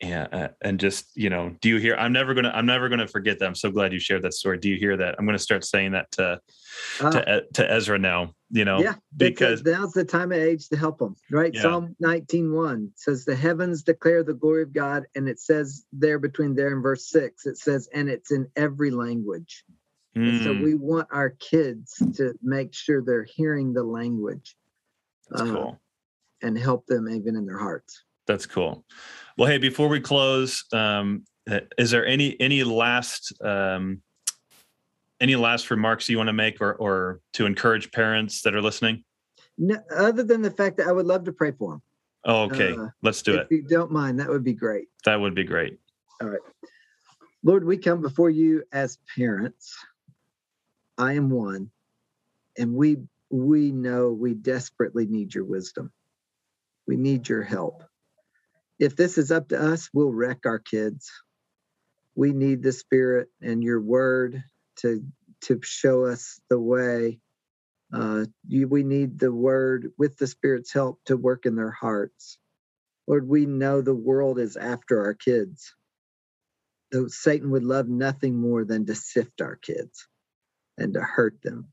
[0.00, 1.94] and uh, and just you know, do you hear?
[1.96, 3.46] I'm never gonna I'm never gonna forget that.
[3.46, 4.58] I'm so glad you shared that story.
[4.58, 5.14] Do you hear that?
[5.18, 6.40] I'm gonna start saying that to
[7.00, 8.34] Uh, to E- to Ezra now.
[8.50, 11.54] You know, yeah, because because now's the time of age to help them, right?
[11.54, 11.62] Yeah.
[11.62, 16.54] Psalm 19:1 says, "The heavens declare the glory of God," and it says there between
[16.54, 19.64] there and verse six, it says, "And it's in every language."
[20.14, 24.56] And so Mm, we want our kids to make sure they're hearing the language
[25.28, 25.80] that's uh, cool.
[26.42, 28.04] and help them even in their hearts.
[28.26, 28.84] That's cool.
[29.36, 31.24] Well, hey, before we close, um,
[31.76, 34.00] is there any any last um,
[35.20, 39.04] any last remarks you want to make, or or to encourage parents that are listening?
[39.58, 41.82] No, other than the fact that I would love to pray for them.
[42.24, 42.74] Oh, okay.
[42.74, 43.48] Uh, Let's do if it.
[43.50, 44.88] you don't mind, that would be great.
[45.04, 45.78] That would be great.
[46.20, 46.40] All right.
[47.42, 49.76] Lord, we come before you as parents.
[50.96, 51.70] I am one,
[52.56, 52.96] and we
[53.30, 55.92] we know we desperately need your wisdom.
[56.86, 57.82] We need your help.
[58.84, 61.10] If this is up to us, we'll wreck our kids.
[62.14, 64.42] We need the spirit and your word
[64.78, 65.04] to
[65.42, 67.20] to show us the way.
[67.92, 72.38] Uh, you, we need the word with the spirit's help to work in their hearts.
[73.06, 75.74] Lord, we know the world is after our kids
[76.92, 80.06] though Satan would love nothing more than to sift our kids
[80.78, 81.68] and to hurt them.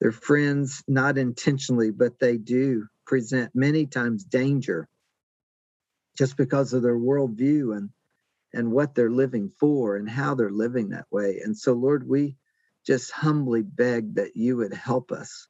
[0.00, 4.88] Their friends, not intentionally, but they do present many times danger
[6.16, 7.90] just because of their worldview and
[8.52, 11.40] and what they're living for and how they're living that way.
[11.44, 12.36] And so, Lord, we
[12.86, 15.48] just humbly beg that you would help us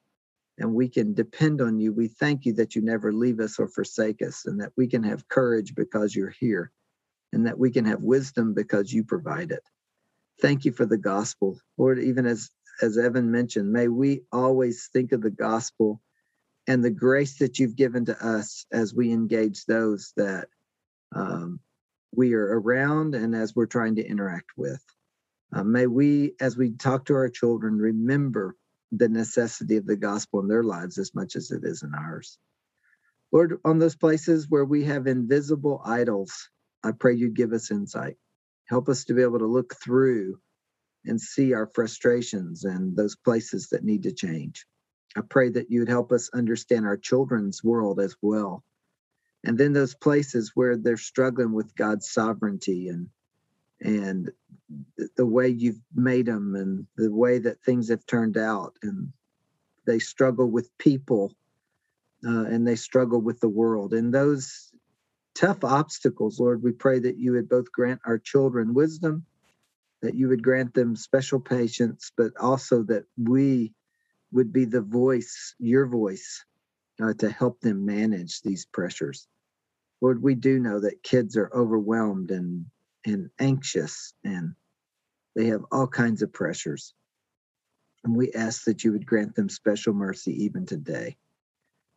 [0.57, 1.93] and we can depend on you.
[1.93, 5.03] We thank you that you never leave us or forsake us and that we can
[5.03, 6.71] have courage because you're here
[7.33, 9.63] and that we can have wisdom because you provide it.
[10.41, 11.59] Thank you for the gospel.
[11.77, 12.49] Lord, even as
[12.81, 16.01] as Evan mentioned, may we always think of the gospel
[16.67, 20.49] and the grace that you've given to us as we engage those that
[21.13, 21.59] um,
[22.15, 24.83] we are around and as we're trying to interact with.
[25.53, 28.55] Uh, may we, as we talk to our children, remember
[28.91, 32.37] the necessity of the gospel in their lives as much as it is in ours.
[33.31, 36.49] Lord, on those places where we have invisible idols
[36.85, 38.15] I pray you'd give us insight.
[38.65, 40.39] Help us to be able to look through
[41.05, 44.65] and see our frustrations and those places that need to change.
[45.17, 48.63] I pray that you would help us understand our children's world as well.
[49.45, 53.09] And then those places where they're struggling with God's sovereignty and
[53.81, 54.31] and
[55.17, 59.11] the way you've made them and the way that things have turned out and
[59.85, 61.33] they struggle with people
[62.25, 64.71] uh, and they struggle with the world and those
[65.35, 69.25] tough obstacles, Lord, we pray that you would both grant our children wisdom,
[70.01, 73.73] that you would grant them special patience, but also that we
[74.31, 76.43] would be the voice, your voice,
[77.01, 79.27] uh, to help them manage these pressures.
[80.05, 82.67] Lord, we do know that kids are overwhelmed and
[83.07, 84.53] and anxious and
[85.35, 86.93] they have all kinds of pressures.
[88.03, 91.17] And we ask that you would grant them special mercy even today.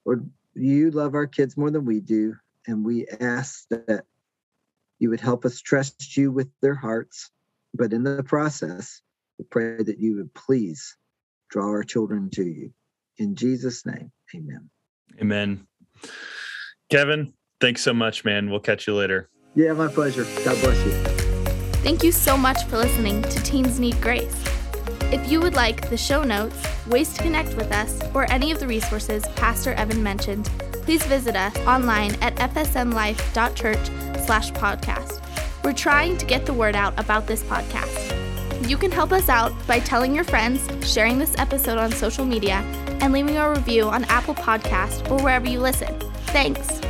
[0.07, 2.35] Lord, you love our kids more than we do
[2.67, 4.07] and we ask that
[4.99, 7.31] you would help us trust you with their hearts.
[7.75, 9.03] But in the process,
[9.39, 10.97] we pray that you would please
[11.51, 12.73] draw our children to you.
[13.19, 14.71] In Jesus' name, amen.
[15.21, 15.67] Amen.
[16.91, 18.51] Kevin, thanks so much, man.
[18.51, 19.29] We'll catch you later.
[19.55, 20.25] Yeah, my pleasure.
[20.45, 20.93] God bless you.
[21.83, 24.45] Thank you so much for listening to Teens Need Grace.
[25.11, 28.61] If you would like the show notes, ways to connect with us, or any of
[28.61, 30.47] the resources Pastor Evan mentioned,
[30.83, 33.87] please visit us online at fsmlife.church
[34.27, 35.23] slash podcast.
[35.65, 38.69] We're trying to get the word out about this podcast.
[38.69, 42.57] You can help us out by telling your friends, sharing this episode on social media,
[43.01, 45.99] and leaving a review on Apple Podcast or wherever you listen.
[46.27, 46.81] Thanks.